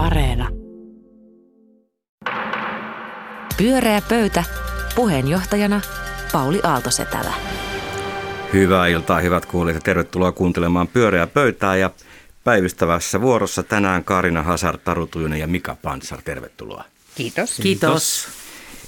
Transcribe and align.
Areena. 0.00 0.48
Pyöreä 3.56 4.02
pöytä. 4.08 4.44
Puheenjohtajana 4.94 5.80
Pauli 6.32 6.60
Aaltosetälä. 6.62 7.32
Hyvää 8.52 8.86
iltaa, 8.86 9.20
hyvät 9.20 9.46
kuulijat, 9.46 9.74
ja 9.74 9.80
tervetuloa 9.80 10.32
kuuntelemaan 10.32 10.88
Pyöreää 10.88 11.26
pöytää. 11.26 11.76
Ja 11.76 11.90
päivystävässä 12.44 13.20
vuorossa 13.20 13.62
tänään 13.62 14.04
Karina 14.04 14.42
Hasar, 14.42 14.78
Taru 14.78 15.06
Tujunen 15.06 15.40
ja 15.40 15.46
Mika 15.46 15.76
Pansar. 15.82 16.22
Tervetuloa. 16.22 16.84
Kiitos. 17.14 17.56
Kiitos. 17.62 18.28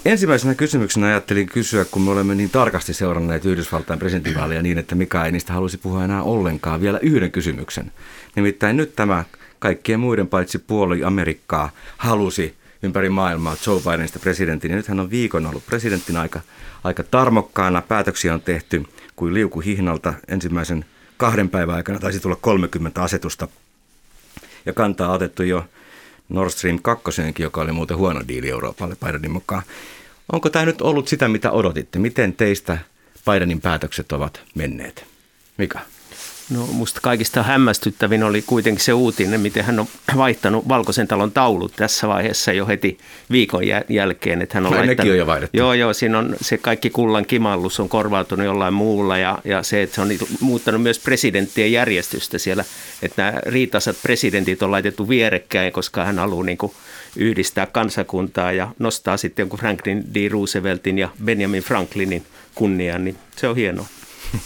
Ensimmäisenä 0.04 0.54
kysymyksenä 0.54 1.06
ajattelin 1.06 1.46
kysyä, 1.46 1.84
kun 1.84 2.02
me 2.02 2.10
olemme 2.10 2.34
niin 2.34 2.50
tarkasti 2.50 2.94
seuranneet 2.94 3.44
Yhdysvaltain 3.44 3.98
presidentinvaaleja 3.98 4.62
niin, 4.62 4.78
että 4.78 4.94
Mika 4.94 5.26
ei 5.26 5.32
niistä 5.32 5.52
halusi 5.52 5.78
puhua 5.78 6.04
enää 6.04 6.22
ollenkaan, 6.22 6.80
vielä 6.80 6.98
yhden 7.02 7.32
kysymyksen. 7.32 7.92
Nimittäin 8.36 8.76
nyt 8.76 8.96
tämä 8.96 9.24
kaikkien 9.62 10.00
muiden 10.00 10.28
paitsi 10.28 10.58
puoli 10.58 11.04
Amerikkaa 11.04 11.70
halusi 11.96 12.54
ympäri 12.82 13.08
maailmaa 13.08 13.56
Joe 13.66 13.80
Bidenista 13.80 14.18
presidentin. 14.18 14.70
Ja 14.70 14.76
nyt 14.76 14.88
hän 14.88 15.00
on 15.00 15.10
viikon 15.10 15.46
ollut 15.46 15.66
presidentin 15.66 16.16
aika, 16.16 16.40
aika 16.84 17.02
tarmokkaana. 17.02 17.82
Päätöksiä 17.82 18.34
on 18.34 18.40
tehty 18.40 18.84
kuin 19.16 19.34
liuku 19.34 19.60
hihnalta 19.60 20.14
ensimmäisen 20.28 20.84
kahden 21.16 21.48
päivän 21.48 21.74
aikana. 21.74 21.98
Taisi 21.98 22.20
tulla 22.20 22.36
30 22.36 23.02
asetusta 23.02 23.48
ja 24.66 24.72
kantaa 24.72 25.12
otettu 25.12 25.42
jo 25.42 25.64
Nord 26.28 26.50
Stream 26.50 26.78
2, 26.82 27.10
joka 27.38 27.60
oli 27.60 27.72
muuten 27.72 27.96
huono 27.96 28.20
diili 28.28 28.50
Euroopalle 28.50 28.96
Bidenin 29.06 29.30
mukaan. 29.30 29.62
Onko 30.32 30.50
tämä 30.50 30.64
nyt 30.64 30.80
ollut 30.80 31.08
sitä, 31.08 31.28
mitä 31.28 31.50
odotitte? 31.50 31.98
Miten 31.98 32.32
teistä 32.32 32.78
Bidenin 33.30 33.60
päätökset 33.60 34.12
ovat 34.12 34.40
menneet? 34.54 35.04
Mikä? 35.58 35.80
No 36.52 36.66
musta 36.66 37.00
kaikista 37.02 37.42
hämmästyttävin 37.42 38.22
oli 38.22 38.42
kuitenkin 38.46 38.84
se 38.84 38.92
uutinen, 38.92 39.40
miten 39.40 39.64
hän 39.64 39.80
on 39.80 39.86
vaihtanut 40.16 40.68
Valkoisen 40.68 41.08
talon 41.08 41.32
taulut 41.32 41.72
tässä 41.76 42.08
vaiheessa 42.08 42.52
jo 42.52 42.66
heti 42.66 42.98
viikon 43.30 43.62
jälkeen. 43.88 44.42
Että 44.42 44.56
hän 44.56 44.66
on 44.66 44.72
Ai, 44.72 44.78
laittanut, 44.78 44.98
nekin 44.98 45.12
on 45.12 45.18
jo 45.18 45.26
vaihdettu. 45.26 45.56
Joo, 45.56 45.72
joo, 45.72 45.92
siinä 45.92 46.18
on 46.18 46.36
se 46.40 46.58
kaikki 46.58 46.90
kullan 46.90 47.26
kimallus 47.26 47.80
on 47.80 47.88
korvautunut 47.88 48.46
jollain 48.46 48.74
muulla 48.74 49.18
ja, 49.18 49.38
ja 49.44 49.62
se, 49.62 49.82
että 49.82 49.94
se 49.94 50.00
on 50.00 50.08
muuttanut 50.40 50.82
myös 50.82 50.98
presidenttien 50.98 51.72
järjestystä 51.72 52.38
siellä, 52.38 52.64
että 53.02 53.22
nämä 53.22 53.40
riitasat 53.46 53.96
presidentit 54.02 54.62
on 54.62 54.70
laitettu 54.70 55.08
vierekkäin, 55.08 55.72
koska 55.72 56.04
hän 56.04 56.18
haluaa 56.18 56.44
niin 56.44 56.58
kuin 56.58 56.72
yhdistää 57.16 57.66
kansakuntaa 57.66 58.52
ja 58.52 58.68
nostaa 58.78 59.16
sitten 59.16 59.42
jonkun 59.42 59.58
Franklin 59.58 60.04
D. 60.14 60.28
Rooseveltin 60.28 60.98
ja 60.98 61.08
Benjamin 61.24 61.62
Franklinin 61.62 62.26
kunnian, 62.54 63.04
niin 63.04 63.16
se 63.36 63.48
on 63.48 63.56
hienoa. 63.56 63.86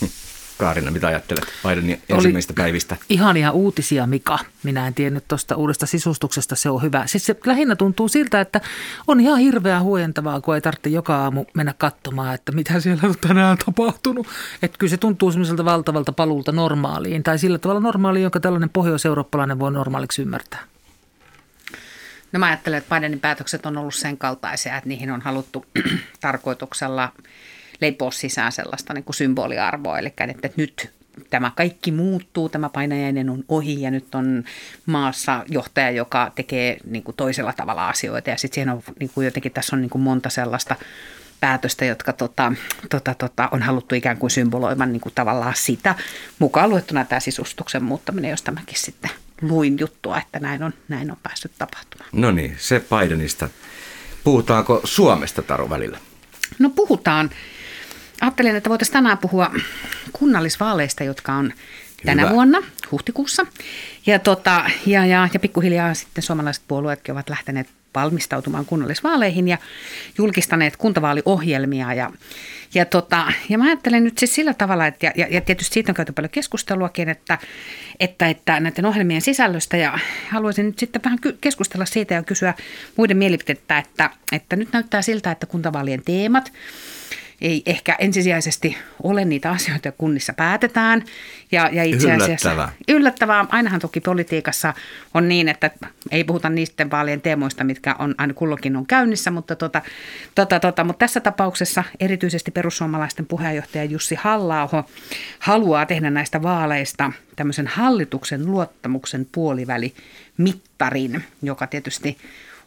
Kaarina, 0.59 0.91
mitä 0.91 1.07
ajattelet 1.07 1.45
Bidenin 1.69 2.03
ensimmäistä 2.09 2.53
päivistä? 2.57 2.97
Ihania 3.09 3.51
uutisia, 3.51 4.07
Mika. 4.07 4.39
Minä 4.63 4.87
en 4.87 4.95
tiennyt 4.95 5.25
tuosta 5.29 5.57
uudesta 5.57 5.87
sisustuksesta, 5.87 6.57
se 6.57 6.71
on 6.71 6.83
hyvä. 6.83 7.07
Siis 7.07 7.27
se 7.27 7.37
lähinnä 7.47 7.77
tuntuu 7.77 8.09
siltä, 8.09 8.41
että 8.41 8.61
on 9.07 9.21
ihan 9.21 9.39
hirveän 9.39 9.83
huojentavaa, 9.83 10.41
kun 10.41 10.55
ei 10.55 10.61
tarvitse 10.61 10.91
joka 10.91 11.17
aamu 11.17 11.45
mennä 11.55 11.75
katsomaan, 11.79 12.35
että 12.35 12.53
mitä 12.53 12.81
siellä 12.81 13.03
on 13.09 13.15
tänään 13.21 13.59
tapahtunut. 13.67 14.27
Että 14.63 14.79
kyllä 14.79 14.91
se 14.91 14.97
tuntuu 14.97 15.33
semmoiselta 15.33 15.65
valtavalta 15.65 16.13
paluulta 16.13 16.53
normaaliin, 16.53 17.23
tai 17.23 17.39
sillä 17.39 17.59
tavalla 17.59 17.81
normaaliin, 17.81 18.23
jonka 18.23 18.41
tällainen 18.41 18.71
pohjoiseurooppalainen 18.71 19.59
voi 19.59 19.73
normaaliksi 19.73 20.23
ymmärtää. 20.23 20.61
No 22.33 22.39
mä 22.39 22.47
ajattelen, 22.47 22.79
että 22.79 22.95
Bidenin 22.95 23.21
päätökset 23.21 23.67
on 23.67 23.79
ollut 23.79 23.95
sen 23.95 24.19
kaltaisia, 24.19 24.77
että 24.77 24.89
niihin 24.89 25.11
on 25.11 25.21
haluttu 25.21 25.67
tarkoituksella 26.21 27.13
leipoa 27.81 28.11
sisään 28.11 28.53
sellaista 28.53 28.95
niin 28.95 29.05
kuin 29.05 29.17
symboliarvoa. 29.17 29.99
Eli 29.99 30.13
että 30.29 30.51
nyt 30.57 30.91
tämä 31.31 31.53
kaikki 31.57 31.93
muuttuu, 31.93 32.49
tämä 32.49 32.69
painajainen 32.69 33.31
on 33.31 33.45
ohi 33.49 33.83
ja 33.83 33.91
nyt 33.91 34.15
on 34.15 34.45
maassa 34.87 35.45
johtaja, 35.49 35.91
joka 35.91 36.33
tekee 36.35 36.77
niin 36.85 37.03
kuin 37.03 37.17
toisella 37.17 37.53
tavalla 37.53 37.89
asioita. 37.89 38.31
Ja 38.31 38.37
sitten 38.37 38.55
siinä 38.55 38.73
on 38.73 38.83
niin 39.01 39.11
kuin 39.15 39.25
jotenkin, 39.25 39.53
tässä 39.53 39.77
on 39.77 39.83
niin 39.83 39.91
kuin 39.91 40.03
monta 40.03 40.31
sellaista 40.31 40.77
päätöstä, 41.41 41.85
jotka 41.85 42.13
tota, 42.13 42.53
tota, 42.91 43.15
tota, 43.15 43.49
on 43.53 43.63
haluttu 43.63 43.95
ikään 43.95 44.17
kuin 44.17 44.31
symboloimaan 44.31 44.93
niin 44.93 45.01
kuin 45.01 45.15
tavallaan 45.15 45.55
sitä. 45.57 45.95
Mukaan 46.39 46.71
luettuna 46.71 47.05
tämä 47.05 47.21
sisustuksen 47.21 47.85
muuttaminen, 47.85 48.31
josta 48.31 48.53
mäkin 48.53 48.79
sitten 48.79 49.11
luin 49.43 49.79
juttua, 49.79 50.19
että 50.19 50.39
näin 50.39 50.63
on, 50.63 50.75
näin 50.89 51.11
on 51.11 51.17
päässyt 51.23 51.53
tapahtumaan. 51.59 52.11
No 52.13 52.31
niin, 52.31 52.55
se 52.59 52.85
Bidenista. 52.91 53.49
Puhutaanko 54.25 54.81
Suomesta 54.85 55.43
Taru 55.43 55.71
välillä? 55.71 55.99
No 56.59 56.71
puhutaan. 56.71 57.31
Ajattelin, 58.21 58.57
että 58.57 58.71
voitaisiin 58.71 58.93
tänään 58.93 59.19
puhua 59.19 59.51
kunnallisvaaleista, 60.13 61.05
jotka 61.05 61.33
on 61.33 61.53
tänä 62.05 62.23
Hyvä. 62.23 62.35
vuonna 62.35 62.63
huhtikuussa. 62.91 63.47
Ja, 64.07 64.19
tota, 64.19 64.65
ja, 64.87 65.07
ja, 65.07 65.29
ja 65.33 65.41
pikkuhiljaa 65.41 65.95
sitten 65.95 66.23
suomalaiset 66.23 66.65
puolueetkin 66.69 67.13
ovat 67.13 67.29
lähteneet 67.29 67.69
valmistautumaan 67.95 68.65
kunnallisvaaleihin 68.65 69.49
ja 69.49 69.59
julkistaneet 70.19 70.77
kuntavaaliohjelmia. 70.77 71.95
Ja, 71.95 72.11
ja, 72.75 72.85
tota, 72.85 73.33
ja 73.49 73.59
mä 73.59 73.65
ajattelen 73.65 74.05
nyt 74.05 74.19
siis 74.19 74.35
sillä 74.35 74.55
tavalla, 74.55 74.87
että, 74.87 75.13
ja, 75.17 75.27
ja 75.31 75.41
tietysti 75.41 75.75
siitä 75.75 75.93
on 75.93 75.97
käyty 75.97 76.13
paljon 76.13 76.31
keskusteluakin, 76.31 77.09
että, 77.09 77.39
että, 78.01 78.29
että 78.29 78.61
näiden 78.61 78.87
ohjelmien 78.87 79.21
sisällöstä 79.21 79.77
ja 79.77 79.99
haluaisin 80.31 80.67
nyt 80.67 80.79
sitten 80.79 81.03
vähän 81.05 81.19
keskustella 81.41 81.87
siitä 81.87 82.15
ja 82.15 82.23
kysyä 82.23 82.55
muiden 82.97 83.17
mielipiteettä, 83.17 83.79
että, 83.79 84.11
että 84.33 84.57
nyt 84.57 84.73
näyttää 84.73 85.03
siltä, 85.03 85.31
että 85.31 85.47
kuntavaalien 85.47 86.03
teemat– 86.05 86.53
ei 87.41 87.63
ehkä 87.67 87.97
ensisijaisesti 87.99 88.77
ole 89.03 89.25
niitä 89.25 89.51
asioita, 89.51 89.89
joita 89.89 89.99
kunnissa 89.99 90.33
päätetään. 90.33 91.05
Ja, 91.53 91.69
ja 91.73 91.85
itse 91.85 92.13
asiassa, 92.13 92.53
Yllättävää. 92.53 92.73
Yllättävää. 92.89 93.47
Ainahan 93.49 93.81
toki 93.81 94.01
politiikassa 94.01 94.75
on 95.15 95.29
niin, 95.29 95.49
että 95.49 95.71
ei 96.11 96.25
puhuta 96.25 96.49
niistä 96.49 96.91
vaalien 96.91 97.21
teemoista, 97.21 97.65
mitkä 97.65 97.97
on 97.99 98.15
aina 98.19 98.35
kulloinkin 98.35 98.77
on 98.77 98.87
käynnissä, 98.87 99.31
mutta, 99.31 99.57
tota, 99.57 99.83
tota, 100.35 100.61
tota, 100.61 100.85
mutta 100.85 100.99
tässä 100.99 101.21
tapauksessa 101.21 101.85
erityisesti 102.01 102.51
perussuomalaisten 102.51 103.27
puheenjohtaja 103.27 103.85
Jussi 103.85 104.15
halla 104.15 104.85
haluaa 105.39 105.87
tehdä 105.87 106.11
näistä 106.11 106.43
vaaleista 106.43 107.13
tämmöisen 107.37 107.67
hallituksen 107.67 108.47
luottamuksen 108.47 109.27
puoliväli-mittarin, 109.33 111.25
joka 111.43 111.67
tietysti 111.67 112.19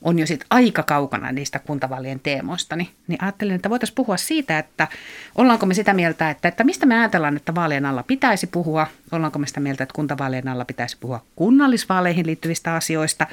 on 0.01 0.19
jo 0.19 0.27
sit 0.27 0.45
aika 0.49 0.83
kaukana 0.83 1.31
niistä 1.31 1.59
kuntavaalien 1.59 2.19
teemoista, 2.19 2.75
niin, 2.75 2.89
niin 3.07 3.23
ajattelin, 3.23 3.55
että 3.55 3.69
voitaisiin 3.69 3.95
puhua 3.95 4.17
siitä, 4.17 4.59
että 4.59 4.87
ollaanko 5.35 5.65
me 5.65 5.73
sitä 5.73 5.93
mieltä, 5.93 6.29
että, 6.29 6.47
että 6.47 6.63
mistä 6.63 6.85
me 6.85 6.99
ajatellaan, 6.99 7.37
että 7.37 7.55
vaalien 7.55 7.85
alla 7.85 8.03
pitäisi 8.03 8.47
puhua, 8.47 8.87
ollaanko 9.11 9.39
me 9.39 9.47
sitä 9.47 9.59
mieltä, 9.59 9.83
että 9.83 9.95
kuntavaalien 9.95 10.47
alla 10.47 10.65
pitäisi 10.65 10.97
puhua 10.99 11.23
kunnallisvaaleihin 11.35 12.25
liittyvistä 12.25 12.73
asioista, 12.73 13.27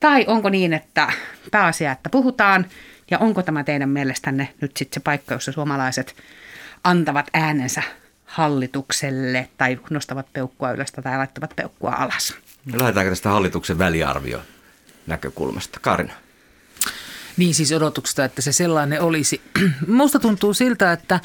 tai 0.00 0.24
onko 0.28 0.48
niin, 0.48 0.72
että 0.72 1.12
pääasia, 1.50 1.92
että 1.92 2.10
puhutaan, 2.10 2.66
ja 3.10 3.18
onko 3.18 3.42
tämä 3.42 3.64
teidän 3.64 3.88
mielestänne 3.88 4.48
nyt 4.60 4.76
sitten 4.76 4.94
se 4.94 5.00
paikka, 5.00 5.34
jossa 5.34 5.52
suomalaiset 5.52 6.14
antavat 6.84 7.26
äänensä 7.32 7.82
hallitukselle 8.24 9.48
tai 9.58 9.78
nostavat 9.90 10.26
peukkua 10.32 10.70
ylös 10.70 10.92
tai 10.92 11.18
laittavat 11.18 11.56
peukkua 11.56 11.90
alas. 11.90 12.34
Lähdetäänkö 12.72 13.10
tästä 13.10 13.28
hallituksen 13.28 13.78
väliarvio 13.78 14.42
näkökulmasta? 15.06 15.80
Karina. 15.80 16.12
Niin 17.36 17.54
siis 17.54 17.72
odotuksesta, 17.72 18.24
että 18.24 18.42
se 18.42 18.52
sellainen 18.52 19.00
olisi. 19.00 19.42
Musta 19.86 20.18
tuntuu 20.18 20.54
siltä, 20.54 20.92
että, 20.92 21.20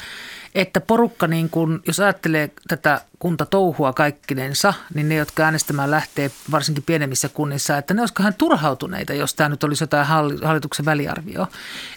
että 0.54 0.80
porukka, 0.80 1.26
niin 1.26 1.50
kun, 1.50 1.82
jos 1.86 2.00
ajattelee 2.00 2.50
tätä 2.68 3.00
kuntatouhua 3.18 3.92
kaikkinensa, 3.92 4.74
niin 4.94 5.08
ne, 5.08 5.14
jotka 5.14 5.42
äänestämään 5.42 5.90
lähtee 5.90 6.30
varsinkin 6.50 6.82
pienemmissä 6.82 7.28
kunnissa, 7.28 7.78
että 7.78 7.94
ne 7.94 8.02
olisivat 8.02 8.38
turhautuneita, 8.38 9.14
jos 9.14 9.34
tämä 9.34 9.48
nyt 9.48 9.64
olisi 9.64 9.82
jotain 9.82 10.06
hallituksen 10.42 10.84
väliarvio. 10.84 11.46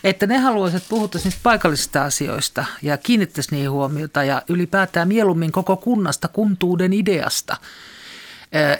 Että 0.03 0.27
ne 0.27 0.37
haluaisivat 0.37 0.83
puhua 0.89 1.09
niistä 1.23 1.39
paikallisista 1.43 2.03
asioista 2.03 2.65
ja 2.81 2.97
kiinnittäisi 2.97 3.51
niihin 3.51 3.71
huomiota 3.71 4.23
ja 4.23 4.41
ylipäätään 4.49 5.07
mieluummin 5.07 5.51
koko 5.51 5.77
kunnasta 5.77 6.27
kuntuuden 6.27 6.93
ideasta– 6.93 7.57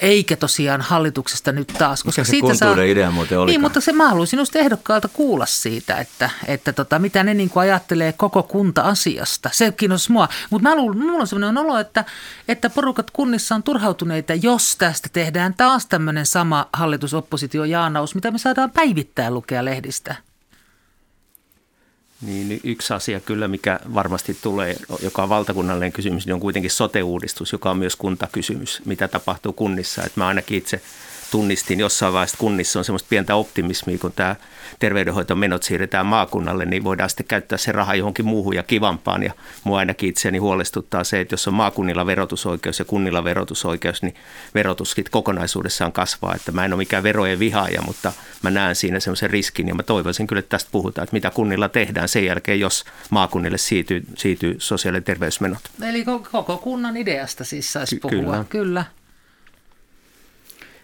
eikä 0.02 0.36
tosiaan 0.36 0.82
hallituksesta 0.82 1.52
nyt 1.52 1.68
taas. 1.68 2.04
Koska 2.04 2.22
Mikä 2.22 2.32
se 2.32 2.40
kuntuuden 2.40 2.76
saa, 2.76 2.84
idea 2.84 3.12
muuten 3.12 3.40
oli? 3.40 3.52
Niin, 3.52 3.62
mutta 3.62 3.82
se 3.82 3.94
mä 3.94 4.10
haluaisin 4.10 4.40
just 4.40 4.56
ehdokkaalta 4.56 5.08
kuulla 5.08 5.46
siitä, 5.46 5.98
että, 5.98 6.30
että 6.48 6.74
tota, 6.74 7.00
mitä 7.00 7.24
ne 7.24 7.34
niin 7.34 7.50
kuin 7.50 7.62
ajattelee 7.62 8.14
koko 8.14 8.44
kunta-asiasta. 8.44 9.50
Se 9.54 9.72
kiinnostaa 9.72 10.14
mua. 10.14 10.30
Mutta 10.50 10.70
mä 10.70 10.76
luulen, 10.76 10.98
mulla 10.98 11.22
on 11.22 11.28
sellainen 11.28 11.66
olo, 11.66 11.80
että, 11.80 12.06
että 12.48 12.70
porukat 12.70 13.12
kunnissa 13.12 13.56
on 13.56 13.64
turhautuneita, 13.64 14.34
jos 14.34 14.76
tästä 14.76 15.10
tehdään 15.14 15.54
taas 15.54 15.86
tämmöinen 15.86 16.26
sama 16.26 16.70
hallitusoppositio-jaanaus, 16.74 18.16
mitä 18.16 18.32
me 18.32 18.38
saadaan 18.38 18.72
päivittäin 18.72 19.34
lukea 19.34 19.66
lehdistä. 19.66 20.16
Niin 22.22 22.60
yksi 22.64 22.94
asia 22.94 23.20
kyllä, 23.20 23.48
mikä 23.48 23.80
varmasti 23.94 24.38
tulee, 24.42 24.76
joka 25.02 25.24
on 25.24 25.30
valtakunnallinen 25.30 25.92
kysymys, 25.92 26.26
niin 26.26 26.34
on 26.34 26.40
kuitenkin 26.40 26.72
sote-uudistus, 26.72 27.52
joka 27.52 27.72
on 27.72 27.78
myös 27.78 27.96
kuntakysymys, 27.96 28.82
mitä 28.86 29.08
tapahtuu 29.08 29.54
kunnissa. 29.54 30.04
Et 30.04 30.16
mä 30.16 30.28
ainakin 30.28 30.58
itse 30.58 30.82
tunnistin 31.32 31.80
jossain 31.80 32.14
vaiheessa 32.14 32.38
kunnissa 32.38 32.80
on 32.80 32.86
semmoista 32.86 33.08
pientä 33.10 33.36
optimismia, 33.36 33.98
kun 33.98 34.12
tämä 34.16 34.36
terveydenhoitomenot 34.80 35.64
siirretään 35.64 36.06
maakunnalle, 36.06 36.66
niin 36.66 36.84
voidaan 36.84 37.10
sitten 37.10 37.26
käyttää 37.26 37.58
se 37.58 37.72
raha 37.72 37.96
johonkin 37.96 38.26
muuhun 38.26 38.56
ja 38.56 38.64
kivampaan. 38.64 39.24
Ja 39.24 39.34
mua 39.64 39.80
ainakin 39.80 40.10
itseäni 40.10 40.38
huolestuttaa 40.38 41.04
se, 41.04 41.22
että 41.22 41.34
jos 41.34 41.48
on 41.48 41.54
maakunnilla 41.54 42.06
verotusoikeus 42.06 42.80
ja 42.80 42.86
kunnilla 42.86 43.24
verotusoikeus, 43.24 44.02
niin 44.02 44.16
verotuskin 44.56 45.06
kokonaisuudessaan 45.12 45.92
kasvaa. 45.92 46.36
Että 46.36 46.52
mä 46.52 46.66
en 46.66 46.74
ole 46.74 46.78
mikään 46.78 47.04
verojen 47.04 47.40
vihaaja, 47.40 47.82
mutta 47.82 48.14
mä 48.42 48.52
näen 48.52 48.76
siinä 48.76 49.00
semmoisen 49.00 49.30
riskin 49.30 49.68
ja 49.68 49.76
mä 49.76 49.84
toivoisin 49.84 50.28
kyllä, 50.28 50.40
että 50.40 50.50
tästä 50.50 50.70
puhutaan, 50.72 51.04
että 51.04 51.16
mitä 51.16 51.30
kunnilla 51.30 51.70
tehdään 51.70 52.10
sen 52.10 52.26
jälkeen, 52.26 52.60
jos 52.60 52.86
maakunnille 53.10 53.58
siirtyy, 53.58 54.04
siirtyy 54.18 54.56
sosiaali- 54.58 54.98
ja 54.98 55.02
terveysmenot. 55.02 55.62
Eli 55.90 56.06
koko 56.32 56.58
kunnan 56.58 56.98
ideasta 56.98 57.44
siis 57.44 57.74
saisi 57.74 57.96
puhua. 57.96 58.20
Kyllä. 58.20 58.46
Kyllä. 58.50 59.01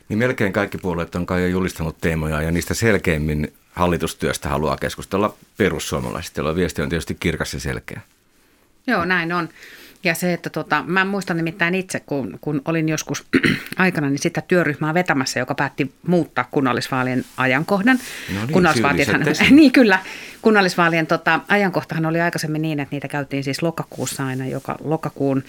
Niin 0.09 0.19
melkein 0.19 0.53
kaikki 0.53 0.77
puolueet 0.77 1.15
on 1.15 1.25
kai 1.25 1.41
jo 1.41 1.47
julistanut 1.47 1.97
teemoja 2.01 2.41
ja 2.41 2.51
niistä 2.51 2.73
selkeimmin 2.73 3.53
hallitustyöstä 3.71 4.49
haluaa 4.49 4.77
keskustella 4.77 5.35
perussuomalaiset, 5.57 6.37
joilla 6.37 6.55
viesti 6.55 6.81
on 6.81 6.89
tietysti 6.89 7.17
kirkas 7.19 7.53
ja 7.53 7.59
selkeä. 7.59 8.01
Joo, 8.87 9.05
näin 9.05 9.33
on. 9.33 9.49
Ja 10.03 10.15
se, 10.15 10.33
että 10.33 10.49
tota, 10.49 10.83
mä 10.87 11.05
muistan 11.05 11.37
nimittäin 11.37 11.75
itse, 11.75 11.99
kun, 11.99 12.37
kun 12.41 12.61
olin 12.65 12.89
joskus 12.89 13.25
aikana 13.77 14.09
niin 14.09 14.19
sitä 14.19 14.41
työryhmää 14.41 14.93
vetämässä, 14.93 15.39
joka 15.39 15.55
päätti 15.55 15.91
muuttaa 16.07 16.47
kunnallisvaalien 16.51 17.25
ajankohdan. 17.37 17.99
No 18.35 18.39
niin, 18.45 18.53
niin 19.55 19.71
kyllä, 19.71 19.99
kunnallisvaalien 20.41 21.07
tota, 21.07 21.39
ajankohtahan 21.47 22.05
oli 22.05 22.21
aikaisemmin 22.21 22.61
niin, 22.61 22.79
että 22.79 22.95
niitä 22.95 23.07
käytiin 23.07 23.43
siis 23.43 23.61
lokakuussa 23.61 24.25
aina, 24.25 24.47
joka 24.47 24.77
lokakuun 24.83 25.43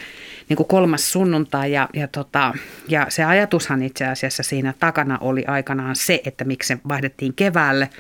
niin 0.49 0.57
kuin 0.57 0.67
kolmas 0.67 1.13
sunnuntai. 1.13 1.73
Ja, 1.73 1.89
ja, 1.95 2.09
tota, 2.09 2.55
ja 2.89 3.07
se 3.09 3.25
ajatushan 3.25 3.83
itse 3.83 4.07
asiassa 4.07 4.43
siinä 4.43 4.75
takana 4.79 5.19
oli 5.21 5.45
aikanaan 5.47 5.97
se, 5.97 6.21
että 6.25 6.45
miksi 6.45 6.69
se 6.69 6.79
vaihdettiin 6.89 7.35
keväälle– 7.35 7.91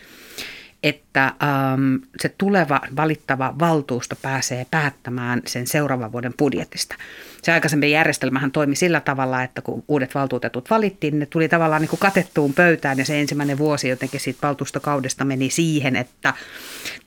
että 0.82 1.24
ähm, 1.24 1.94
se 2.20 2.34
tuleva 2.38 2.80
valittava 2.96 3.54
valtuusto 3.58 4.16
pääsee 4.22 4.66
päättämään 4.70 5.42
sen 5.46 5.66
seuraavan 5.66 6.12
vuoden 6.12 6.34
budjetista. 6.38 6.96
Se 7.42 7.52
aikaisempi 7.52 7.90
järjestelmähän 7.90 8.50
toimi 8.50 8.76
sillä 8.76 9.00
tavalla, 9.00 9.42
että 9.42 9.62
kun 9.62 9.84
uudet 9.88 10.14
valtuutetut 10.14 10.70
valittiin, 10.70 11.18
ne 11.18 11.26
tuli 11.26 11.48
tavallaan 11.48 11.82
niin 11.82 11.88
kuin 11.90 12.00
katettuun 12.00 12.54
pöytään 12.54 12.98
ja 12.98 13.04
se 13.04 13.20
ensimmäinen 13.20 13.58
vuosi 13.58 13.88
jotenkin 13.88 14.20
siitä 14.20 14.46
valtuustokaudesta 14.46 15.24
meni 15.24 15.50
siihen, 15.50 15.96
että 15.96 16.34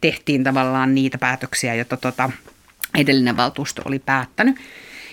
tehtiin 0.02 0.44
tavallaan 0.44 0.96
niitä 0.96 1.18
päätöksiä, 1.18 1.76
joita 1.76 1.98
tota 1.98 2.30
edellinen 2.98 3.38
valtuusto 3.38 3.82
oli 3.86 4.00
päättänyt. 4.00 4.56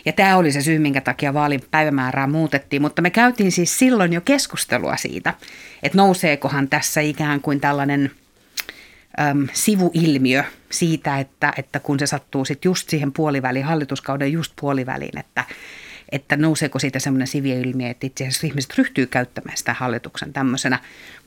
Ja 0.04 0.12
tämä 0.12 0.36
oli 0.36 0.52
se 0.52 0.62
syy, 0.62 0.78
minkä 0.78 1.00
takia 1.00 1.34
vaalin 1.34 1.62
päivämäärää 1.70 2.26
muutettiin, 2.26 2.82
mutta 2.82 3.02
me 3.02 3.10
käytiin 3.10 3.52
siis 3.52 3.78
silloin 3.78 4.12
jo 4.12 4.20
keskustelua 4.20 4.96
siitä, 4.96 5.34
että 5.82 5.98
nouseekohan 5.98 6.68
tässä 6.68 7.00
ikään 7.00 7.40
kuin 7.40 7.60
tällainen– 7.60 8.10
äm, 9.20 9.48
sivuilmiö 9.52 10.44
siitä, 10.70 11.18
että, 11.18 11.52
että 11.58 11.80
kun 11.80 11.98
se 11.98 12.06
sattuu 12.06 12.44
sitten 12.44 12.70
just 12.70 12.88
siihen 12.88 13.12
puoliväliin, 13.12 13.64
hallituskauden 13.64 14.32
just 14.32 14.52
puoliväliin, 14.60 15.18
että, 15.18 15.44
että 16.12 16.36
nouseeko 16.36 16.78
siitä 16.78 16.98
semmoinen 16.98 17.26
sivuilmiö, 17.26 17.90
että 17.90 18.06
itse 18.06 18.24
asiassa 18.24 18.46
ihmiset 18.46 18.78
ryhtyy 18.78 19.06
käyttämään 19.06 19.56
sitä 19.56 19.72
hallituksen 19.72 20.32
tämmöisenä 20.32 20.78